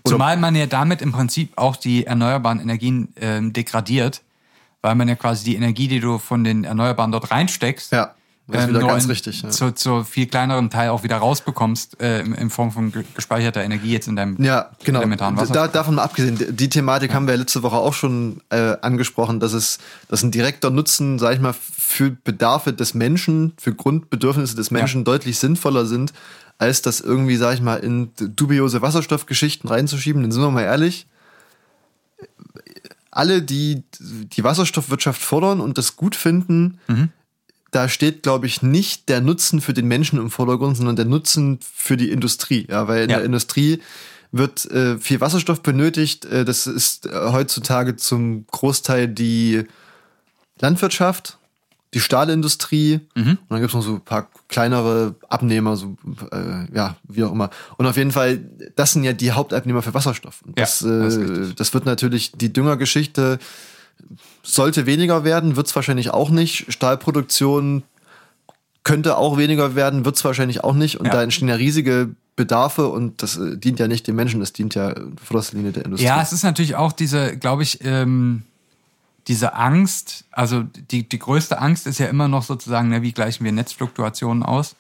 [0.07, 4.23] Zumal man ja damit im Prinzip auch die erneuerbaren Energien ähm, degradiert,
[4.83, 8.15] weil man ja quasi die Energie, die du von den Erneuerbaren dort reinsteckst, Ja,
[8.49, 9.51] das ist wieder nur ganz in- richtig, ja.
[9.51, 13.63] Zu, zu viel kleineren Teil auch wieder rausbekommst, äh, in, in Form von ge- gespeicherter
[13.63, 14.99] Energie jetzt in deinem Ja, genau.
[15.01, 15.53] elementaren Wasser.
[15.53, 19.39] Da, davon mal abgesehen, die Thematik haben wir ja letzte Woche auch schon äh, angesprochen,
[19.39, 19.79] dass es
[20.09, 25.05] dass ein direkter Nutzen, sag ich mal, für Bedarfe des Menschen, für Grundbedürfnisse des Menschen
[25.05, 26.13] deutlich sinnvoller sind,
[26.59, 30.23] als das irgendwie, sag ich mal, in dubiose Wasserstoffgeschichten reinzuschieben.
[30.23, 31.07] Denn sind wir mal ehrlich,
[33.11, 36.79] alle, die die Wasserstoffwirtschaft fordern und das gut finden,
[37.73, 41.59] da steht, glaube ich, nicht der Nutzen für den Menschen im Vordergrund, sondern der Nutzen
[41.63, 42.67] für die Industrie.
[42.69, 43.17] Ja, weil in Ja.
[43.17, 43.81] der Industrie
[44.33, 46.25] wird äh, viel Wasserstoff benötigt.
[46.25, 49.65] Äh, das ist äh, heutzutage zum Großteil die
[50.61, 51.39] Landwirtschaft,
[51.93, 55.97] die Stahlindustrie und dann gibt es noch so ein paar kleinere Abnehmer, so
[56.31, 57.51] äh, ja, wie auch immer.
[57.79, 58.39] Und auf jeden Fall,
[58.77, 60.43] das sind ja die Hauptabnehmer für Wasserstoff.
[60.43, 63.39] Und Ja, das, das ist äh, das wird natürlich die Düngergeschichte
[64.43, 66.73] sollte weniger werden, wird es wahrscheinlich auch nicht.
[66.73, 67.83] Stahlproduktion
[68.83, 70.99] könnte auch weniger werden, wird es wahrscheinlich auch nicht.
[71.01, 71.13] Und Ja.
[71.13, 74.75] da entstehen ja riesige Bedarfe und das äh, dient ja nicht den Menschen, das dient
[74.75, 76.07] ja in vorderster Linie der Industrie.
[76.07, 78.43] Ja, es ist natürlich auch diese, glaube ich, ähm,
[79.31, 83.45] diese Angst, also die, die größte Angst ist ja immer noch sozusagen, ne, wie gleichen
[83.45, 84.75] wir Netzfluktuationen aus?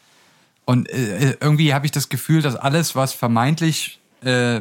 [0.64, 4.61] Und äh, irgendwie habe ich das Gefühl, dass alles, was vermeintlich äh,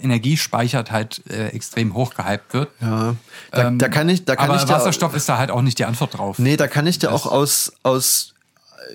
[0.00, 2.70] Energie speichert, halt äh, extrem hoch gehypt wird.
[2.80, 3.14] ja.
[3.50, 5.78] Da, da kann ich, da kann Ähm, Aber ich Wasserstoff ist da halt auch nicht
[5.78, 6.38] die Antwort drauf.
[6.38, 8.32] Nee, da kann ich dir auch aus, aus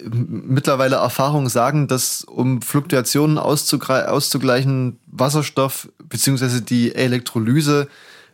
[0.03, 7.87] äh, mittlerweile Erfahrung sagen, dass um Fluktuationen auszugleichen, Wasserstoff beziehungsweise die Elektrolyse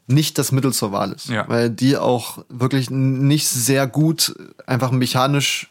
[0.08, 1.28] nicht das Mittel zur Wahl ist.
[1.28, 1.48] Ja.
[1.48, 4.36] Weil die auch wirklich nicht sehr gut
[4.66, 5.70] einfach mechanisch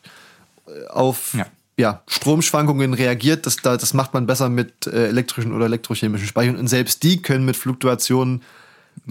[0.66, 1.46] äh, auf Ja.
[1.78, 2.02] ja.
[2.06, 3.46] Stromschwankungen reagiert.
[3.46, 6.56] Das, da, das macht man besser mit äh, elektrischen oder elektrochemischen Speichern.
[6.56, 8.42] Und selbst die können mit Fluktuationen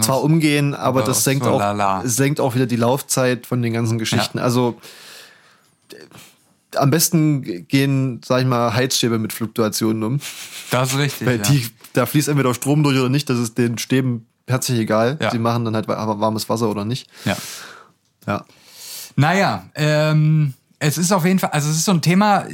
[0.02, 4.00] zwar umgehen, aber, das senkt so auch, senkt auch wieder die Laufzeit von den ganzen
[4.00, 4.40] Geschichten.
[4.40, 4.44] Ja.
[4.44, 4.80] Also
[5.92, 10.20] äh, am besten gehen, sag ich mal, Heizstäbe mit Fluktuationen um.
[10.72, 11.28] Das ist richtig.
[11.28, 11.44] Weil ja.
[11.44, 15.18] die, da fließt entweder Strom durch oder nicht, das ist den Stäben herzlich egal.
[15.22, 15.30] Ja.
[15.32, 17.10] Die machen dann halt warmes Wasser oder nicht.
[17.26, 17.36] ja.
[18.28, 18.44] Ja.
[19.16, 22.46] Naja, ähm, es ist auf jeden Fall, also es ist so ein Thema,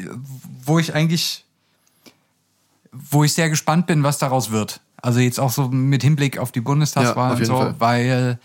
[0.66, 1.44] wo ich eigentlich,
[2.92, 4.82] wo ich sehr gespannt bin, was daraus wird.
[5.02, 7.76] Also jetzt auch so mit Hinblick auf die Bundestagswahl Ja, auf und so, Fall.
[7.80, 8.40] weil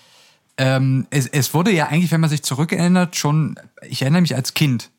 [0.56, 4.54] ähm, es, es wurde ja eigentlich, wenn man sich zurückerinnert, schon, ich erinnere mich als
[4.54, 4.90] Kind,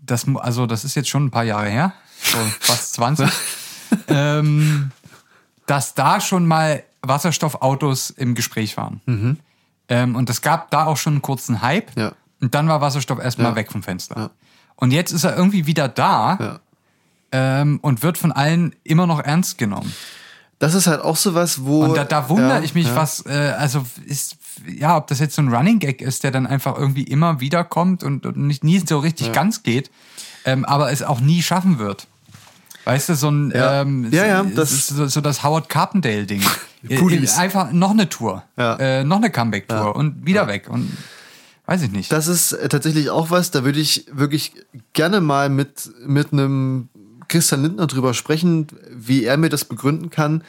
[0.00, 3.28] das, also das ist jetzt schon ein paar Jahre her, so fast 20,
[4.08, 4.90] ähm,
[5.66, 9.00] dass da schon mal Wasserstoffautos im Gespräch waren.
[9.88, 11.96] Ähm, und es gab da auch schon einen kurzen Hype.
[11.96, 12.12] Ja.
[12.40, 13.56] Und dann war Wasserstoff erstmal Ja.
[13.56, 14.16] weg vom Fenster.
[14.16, 14.30] Ja.
[14.76, 16.60] Und jetzt ist er irgendwie wieder da
[17.30, 19.92] ähm, und wird von allen immer noch ernst genommen.
[20.58, 21.84] Das ist halt auch sowas, wo.
[21.84, 24.36] Und da, da wundere ich mich, was, äh, also ist,
[24.66, 27.64] ja, ob das jetzt so ein Running Gag ist, der dann einfach irgendwie immer wieder
[27.64, 29.90] kommt und, und nicht nie so richtig ganz geht,
[30.44, 32.06] ähm, aber es auch nie schaffen wird.
[32.84, 33.80] Weißt du, so ein Ja.
[33.82, 36.42] ähm, Ja, ja, das so, so das Howard Carpendale-Ding.
[36.88, 37.36] Pullis.
[37.36, 38.42] Äh, Einfach noch eine Tour.
[38.56, 38.76] Ja.
[38.76, 40.68] Äh, noch eine Comeback-Tour und wieder weg.
[40.68, 40.96] Und
[41.66, 42.10] weiß ich nicht.
[42.12, 44.52] Das ist äh, tatsächlich auch was, da würde ich wirklich
[44.92, 46.88] gerne mal mit, mit einem
[47.28, 50.42] Christian Lindner drüber sprechen, wie er mir das begründen kann.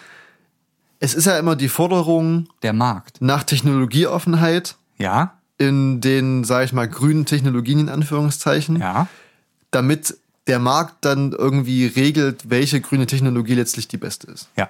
[0.99, 3.21] Es ist ja immer die Forderung Der Markt.
[3.21, 9.07] nach Technologieoffenheit Ja, in den, sage ich mal, grünen Technologien in Anführungszeichen, ja.
[9.71, 10.17] damit
[10.47, 14.49] der Markt dann irgendwie regelt, welche grüne Technologie letztlich die beste ist.
[14.57, 14.69] Ja.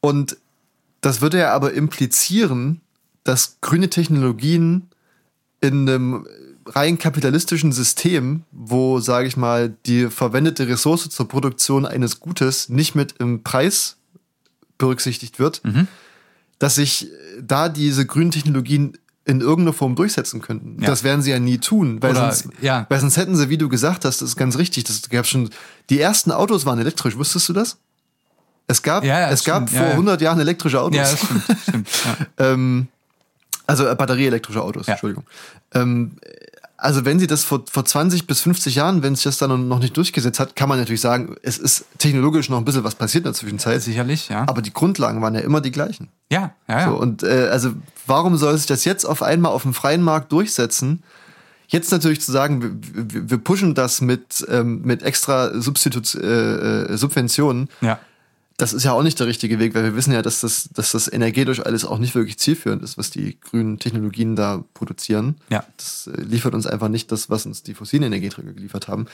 [0.00, 0.36] Und
[1.00, 2.80] das würde ja aber implizieren,
[3.24, 4.88] dass grüne Technologien
[5.60, 6.26] in einem
[6.66, 12.94] rein kapitalistischen System, wo, sage ich mal, die verwendete Ressource zur Produktion eines Gutes nicht
[12.94, 13.96] mit im Preis
[14.78, 15.86] berücksichtigt wird, Mhm.
[16.58, 17.08] dass sich
[17.40, 20.80] da diese grünen Technologien in irgendeiner Form durchsetzen könnten.
[20.80, 20.86] Ja.
[20.86, 22.86] Das werden sie ja nie tun, weil, Oder- sonst, ja.
[22.88, 25.50] weil sonst hätten sie, wie du gesagt hast, das ist ganz richtig, das gab schon,
[25.90, 27.78] die ersten Autos waren elektrisch, wusstest du das?
[28.66, 29.78] Es gab, Ja, ja, es gab stimmt.
[29.78, 29.92] Vor ja.
[29.92, 30.96] 100 Jahren elektrische Autos.
[30.96, 31.44] Ja, das stimmt.
[31.62, 31.88] stimmt.
[32.38, 32.88] Ähm,
[33.66, 34.86] also äh, batterieelektrische Autos.
[34.86, 35.24] Entschuldigung.
[35.74, 36.12] Ähm,
[36.78, 39.78] also wenn sie das vor, vor 20 bis 50 Jahren, wenn sich das dann noch
[39.78, 43.22] nicht durchgesetzt hat, kann man natürlich sagen, es ist technologisch noch ein bisschen was passiert
[43.22, 43.80] in der Zwischenzeit.
[43.82, 44.44] Sicherlich, ja.
[44.46, 46.08] Aber die Grundlagen waren ja immer die gleichen.
[46.30, 46.88] ja, ja, ja.
[46.88, 47.72] So, und äh, also
[48.06, 51.02] warum soll sich das jetzt auf einmal auf dem freien Markt durchsetzen?
[51.68, 56.96] Jetzt natürlich zu sagen, wir, wir, pushen das mit, ähm, mit extra Substitut äh, äh,
[56.96, 57.98] Subventionen, ja.
[58.56, 60.92] Das ist ja auch nicht der richtige Weg, weil wir wissen ja, dass das, dass
[60.92, 65.36] das energetisch alles auch nicht wirklich zielführend ist, was die grünen Technologien da produzieren.
[65.50, 65.64] Ja.
[65.76, 69.06] Das äh, liefert uns einfach nicht das, was uns die fossilen Energieträger geliefert haben.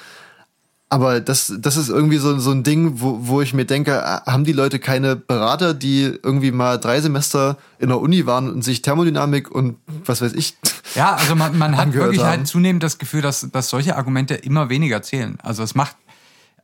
[0.92, 4.30] Aber das, das ist irgendwie so, so ein Ding, wo, wo ich mir denke, äh,
[4.30, 8.62] haben die Leute keine Berater, die irgendwie mal drei Semester in der Uni waren und
[8.62, 10.56] sich Thermodynamik und was weiß ich.
[10.94, 12.28] Ja, also man, man hat wirklich haben.
[12.28, 15.38] halt zunehmend das Gefühl, dass, dass solche Argumente immer weniger zählen.
[15.42, 15.96] Also es macht,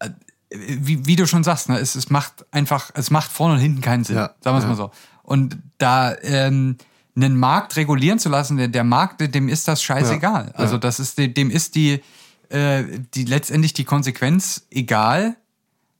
[0.01, 0.11] äh,
[0.51, 3.80] wie, wie du schon sagst, ne, es, es macht einfach, es macht vorne und hinten
[3.80, 4.16] keinen Sinn.
[4.16, 4.68] Ja, sagen wir es ja.
[4.70, 4.90] mal so.
[5.22, 6.76] Und da ähm,
[7.14, 10.53] einen Markt regulieren zu lassen, der, der Markt, dem ist das scheißegal.
[10.55, 10.78] Ja, Also ja.
[10.80, 12.01] das ist, dem ist die,
[12.49, 12.84] äh,
[13.14, 15.36] die letztendlich die Konsequenz egal,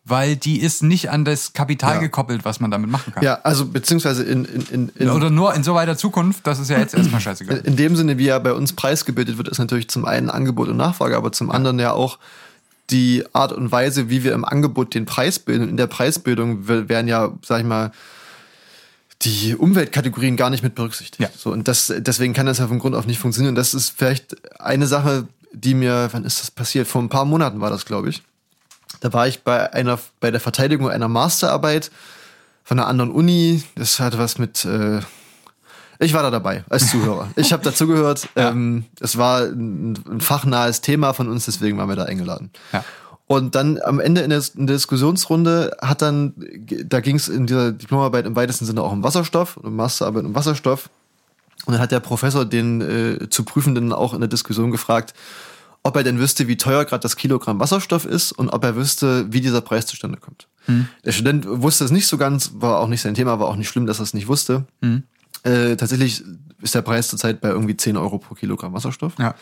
[0.05, 2.01] weil die ist nicht an das Kapital Ja.
[2.01, 3.23] gekoppelt, was man damit machen kann.
[3.23, 6.71] Ja, also beziehungsweise in, in, in, in, Oder nur in so weiter Zukunft, das ist
[6.71, 7.59] ja jetzt erstmal scheißegal.
[7.59, 10.79] In dem Sinne, wie er bei uns preisgebildet wird, ist natürlich zum einen Angebot und
[10.79, 12.19] Nachfrage, aber zum anderen ja auch
[12.91, 15.69] die Art und Weise, wie wir im Angebot den Preis bilden.
[15.69, 17.93] In der Preisbildung werden ja, sag ich mal,
[19.23, 21.21] die Umweltkategorien gar nicht mit berücksichtigt.
[21.21, 21.29] Ja.
[21.37, 23.55] So, und das, deswegen kann das ja vom Grund auf nicht funktionieren.
[23.55, 26.87] Das ist vielleicht eine Sache, die mir, wann ist das passiert?
[26.87, 28.23] Vor ein paar Monaten war das, glaube ich.
[29.01, 31.91] Da war ich bei einer, bei der Verteidigung einer Masterarbeit
[32.65, 33.63] von einer anderen Uni.
[33.75, 35.01] Das hatte was mit, äh,
[35.99, 37.29] ich war da dabei als Zuhörer.
[37.37, 38.29] Ich habe dazugehört.
[38.37, 42.51] Ähm, es war ein, ein fachnahes Thema von uns, deswegen waren wir da eingeladen.
[42.73, 42.85] Ja.
[43.27, 46.33] Und dann am Ende in der, in der Diskussionsrunde hat dann,
[46.87, 50.35] da ging es in dieser Diplomarbeit im weitesten Sinne auch um Wasserstoff, um Masterarbeit um
[50.35, 50.89] Wasserstoff.
[51.67, 55.13] Und dann hat der Professor den äh, zu Prüfenden auch in der Diskussion gefragt,
[55.83, 59.31] ob er denn wüsste, wie teuer gerade das Kilogramm Wasserstoff ist und ob er wüsste,
[59.33, 60.49] wie dieser Preis zustande kommt.
[61.05, 63.69] Der Student wusste es nicht so ganz, war auch nicht sein Thema, war auch nicht
[63.69, 64.65] schlimm, dass er es nicht wusste.
[65.45, 66.25] Äh, tatsächlich
[66.61, 69.15] ist der Preis zurzeit bei irgendwie 10 Euro pro Kilogramm Wasserstoff.
[69.19, 69.35] Ja.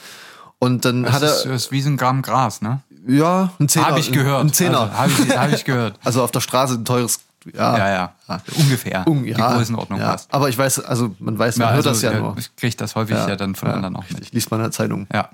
[0.58, 2.80] Und dann Das hat er, ist, das ist wie so ein Gramm Gras, ne?
[3.06, 3.86] ja, ein Zehner.
[3.86, 4.40] Habe ich gehört.
[4.40, 4.80] Ein Zehner.
[4.80, 5.98] Also, Habe ich, hab ich gehört.
[6.04, 7.20] Also auf der Straße ein teures,
[7.54, 7.78] ja.
[7.78, 8.12] Ja, ja.
[8.28, 8.40] Ja.
[8.58, 9.06] Ungefähr.
[9.06, 10.10] Un- Die ja, Größenordnung ja.
[10.10, 10.32] passt.
[10.34, 12.36] Aber ich weiß, also man weiß, man Ja, hört also, das ja nur.
[12.38, 14.32] Ich kriege das häufig ja, dann von anderen auch mit.
[14.32, 15.06] Liest man in der Zeitung.
[15.12, 15.30] Ja.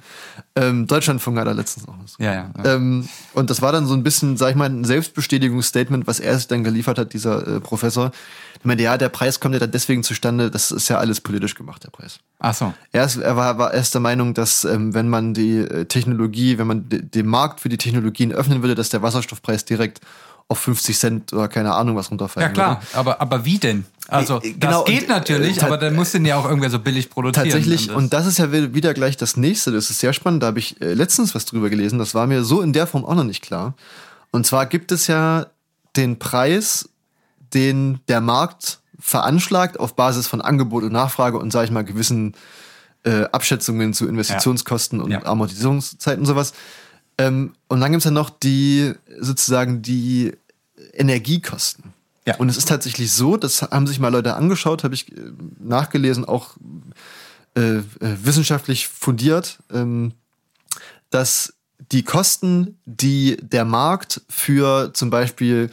[0.55, 2.17] Ähm, Deutschlandfunk hat da letztens noch was.
[2.19, 2.51] Ja, ja.
[2.65, 6.37] Ähm, und das war dann so ein bisschen, sag ich mal, ein Selbstbestätigungsstatement, was er
[6.37, 8.11] sich dann geliefert hat, dieser äh, Professor.
[8.59, 11.55] Ich meine, ja, der Preis kommt ja dann deswegen zustande, das ist ja alles politisch
[11.55, 12.19] gemacht, der Preis.
[12.39, 12.75] Ach so.
[12.93, 16.59] Er, ist, er war, war erst der Meinung, dass ähm, wenn man die äh, Technologie,
[16.59, 20.01] wenn man de- den Markt für die Technologien öffnen würde, dass der Wasserstoffpreis direkt
[20.53, 22.83] auf 50 Cent oder keine Ahnung was runterfallen Ja, klar.
[22.93, 23.85] Aber, aber wie denn?
[24.09, 26.71] Also, Äh, das genau, geht und, natürlich, äh, aber dann muss den ja auch irgendwer
[26.71, 27.45] so billig produzieren.
[27.49, 30.43] Tatsächlich, das- und das ist ja wi- wieder gleich das nächste, das ist sehr spannend,
[30.43, 33.05] da habe ich äh, letztens was drüber gelesen, das war mir so in der Form
[33.05, 33.75] auch noch nicht klar.
[34.31, 35.47] Und zwar gibt es ja
[35.97, 36.89] den Preis,
[37.55, 42.35] den der Markt veranschlagt auf Basis von Angebot und Nachfrage und, sage ich mal, gewissen
[43.05, 45.25] äh, Abschätzungen zu Investitionskosten und Ja.
[45.25, 46.53] Amortisierungszeiten und sowas.
[47.19, 50.33] Ähm, und dann gibt's ja noch die, sozusagen die
[50.93, 51.93] Energiekosten.
[52.27, 52.37] Ja.
[52.37, 55.21] Und es ist tatsächlich so, das haben sich mal Leute angeschaut, habe ich äh,
[55.59, 56.57] nachgelesen, auch
[57.57, 60.13] äh, äh, wissenschaftlich fundiert, ähm,
[61.11, 61.55] dass
[61.91, 65.71] die Kosten, die der Markt für zum Beispiel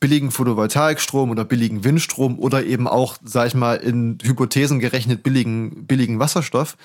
[0.00, 5.86] billigen Photovoltaikstrom oder billigen Windstrom oder eben auch, sag ich mal, in Hypothesen gerechnet billigen,
[5.86, 6.76] billigen Wasserstoff,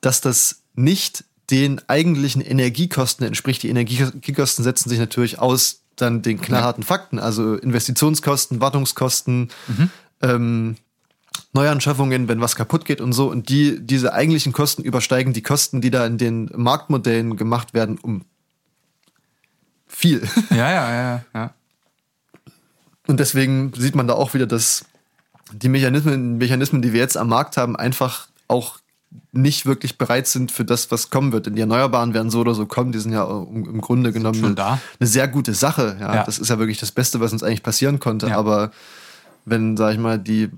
[0.00, 3.64] dass das nicht den eigentlichen Energiekosten entspricht.
[3.64, 9.50] Die Energiekosten setzen sich natürlich aus dann den knallharten Fakten, also Investitionskosten, Wartungskosten,
[10.20, 10.76] ähm,
[11.52, 13.30] Neuanschaffungen, wenn was kaputt geht und so.
[13.30, 17.98] Und die, diese eigentlichen Kosten übersteigen die Kosten, die da in den Marktmodellen gemacht werden,
[17.98, 18.24] um
[19.86, 20.28] viel.
[20.50, 21.54] ja, ja, ja, ja.
[23.06, 24.84] Und deswegen sieht man da auch wieder, dass
[25.52, 28.78] die Mechanismen, Mechanismen, die wir jetzt am Markt haben, einfach auch
[29.32, 31.46] nicht wirklich bereit sind für das, was kommen wird.
[31.46, 32.92] Denn die Erneuerbaren werden so oder so kommen.
[32.92, 35.96] Die sind ja im im Grunde genommen eine, eine sehr gute Sache.
[36.00, 36.24] Ja, Ja.
[36.24, 38.28] Das ist ja wirklich das Beste, was uns eigentlich passieren konnte.
[38.28, 38.38] Ja.
[38.38, 38.70] Aber
[39.44, 40.50] wenn, sag ich mal, die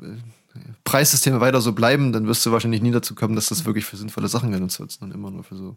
[0.84, 3.96] Preissysteme weiter so bleiben, dann wirst du wahrscheinlich nie dazu kommen, dass das wirklich für
[3.96, 5.76] sinnvolle Sachen genutzt wird, sondern immer nur für so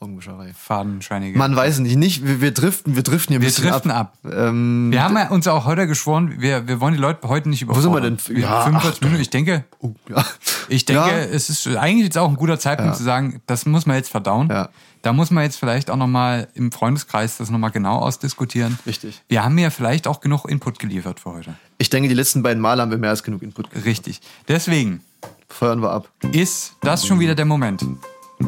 [0.00, 0.52] Augenwischerei.
[0.52, 1.38] Fadenscheinige.
[1.38, 4.16] Man weiß nicht, nicht wir, wir driften, wir driften hier ein wir bisschen driften ab.
[4.24, 7.60] Ähm, Wir haben ja uns auch heute geschworen, wir, wir wollen die Leute heute nicht
[7.60, 8.18] sind überfordern.
[8.18, 8.42] wir denn?
[8.42, 9.22] Ja, 45 ach, Minuten.
[9.22, 10.24] Ich denke, oh, ja.
[10.68, 11.16] ich denke, Ja.
[11.18, 12.96] es ist eigentlich jetzt auch ein guter Zeitpunkt Ja.
[12.98, 14.48] zu sagen, das muss man jetzt verdauen.
[14.50, 14.70] Ja.
[15.02, 18.78] Da muss man jetzt vielleicht auch nochmal im Freundeskreis das nochmal genau ausdiskutieren.
[18.86, 19.22] Richtig.
[19.28, 21.54] Wir haben ja vielleicht auch genug Input geliefert für heute.
[21.78, 23.84] Ich denke, die letzten beiden Male haben wir mehr als genug Input gegeben.
[23.88, 24.20] Richtig.
[24.48, 25.00] Deswegen
[25.48, 26.08] Feuern wir ab.
[26.32, 27.84] ist das schon wieder der Moment,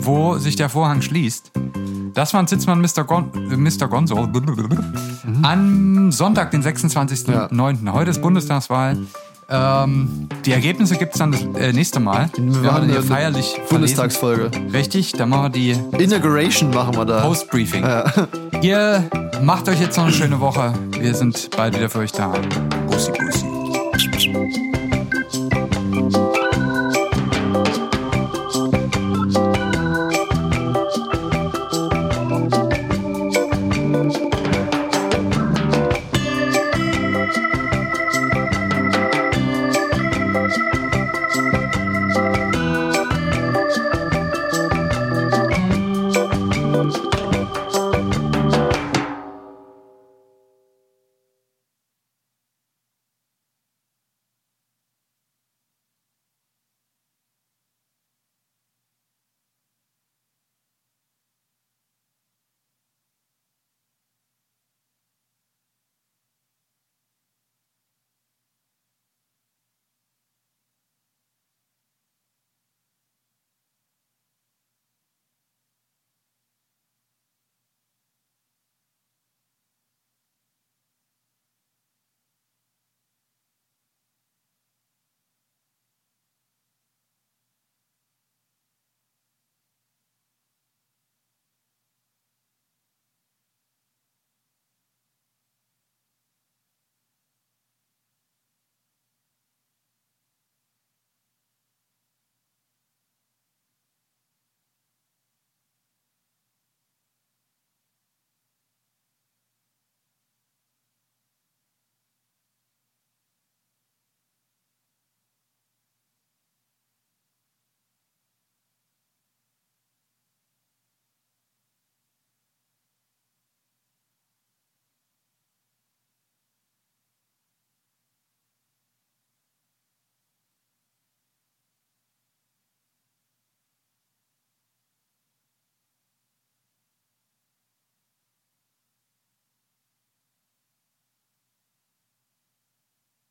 [0.01, 1.53] wo sich der Vorhang schließt.
[2.15, 3.05] Das war ein Sitzmann Mr.
[3.05, 3.89] Gon äh, Mr.
[3.89, 4.29] Gonzo.
[5.43, 7.93] Am Sonntag, den 26.09.
[7.93, 8.99] Heute ist Bundestagswahl.
[9.51, 12.31] Ähm, die Ergebnisse gibt es dann das äh, nächste Mal.
[12.37, 13.69] Wir werden hier feierlich verlesen.
[13.69, 14.51] Bundestagsfolge.
[14.73, 17.21] Richtig, dann machen wir die Inauguration machen wir da.
[17.21, 17.85] Post-Briefing.
[18.63, 19.05] Ihr
[19.43, 20.73] macht euch jetzt noch eine schöne Woche.
[20.99, 22.33] Wir sind bald wieder für euch da.
[22.87, 23.44] Bussi, bussi.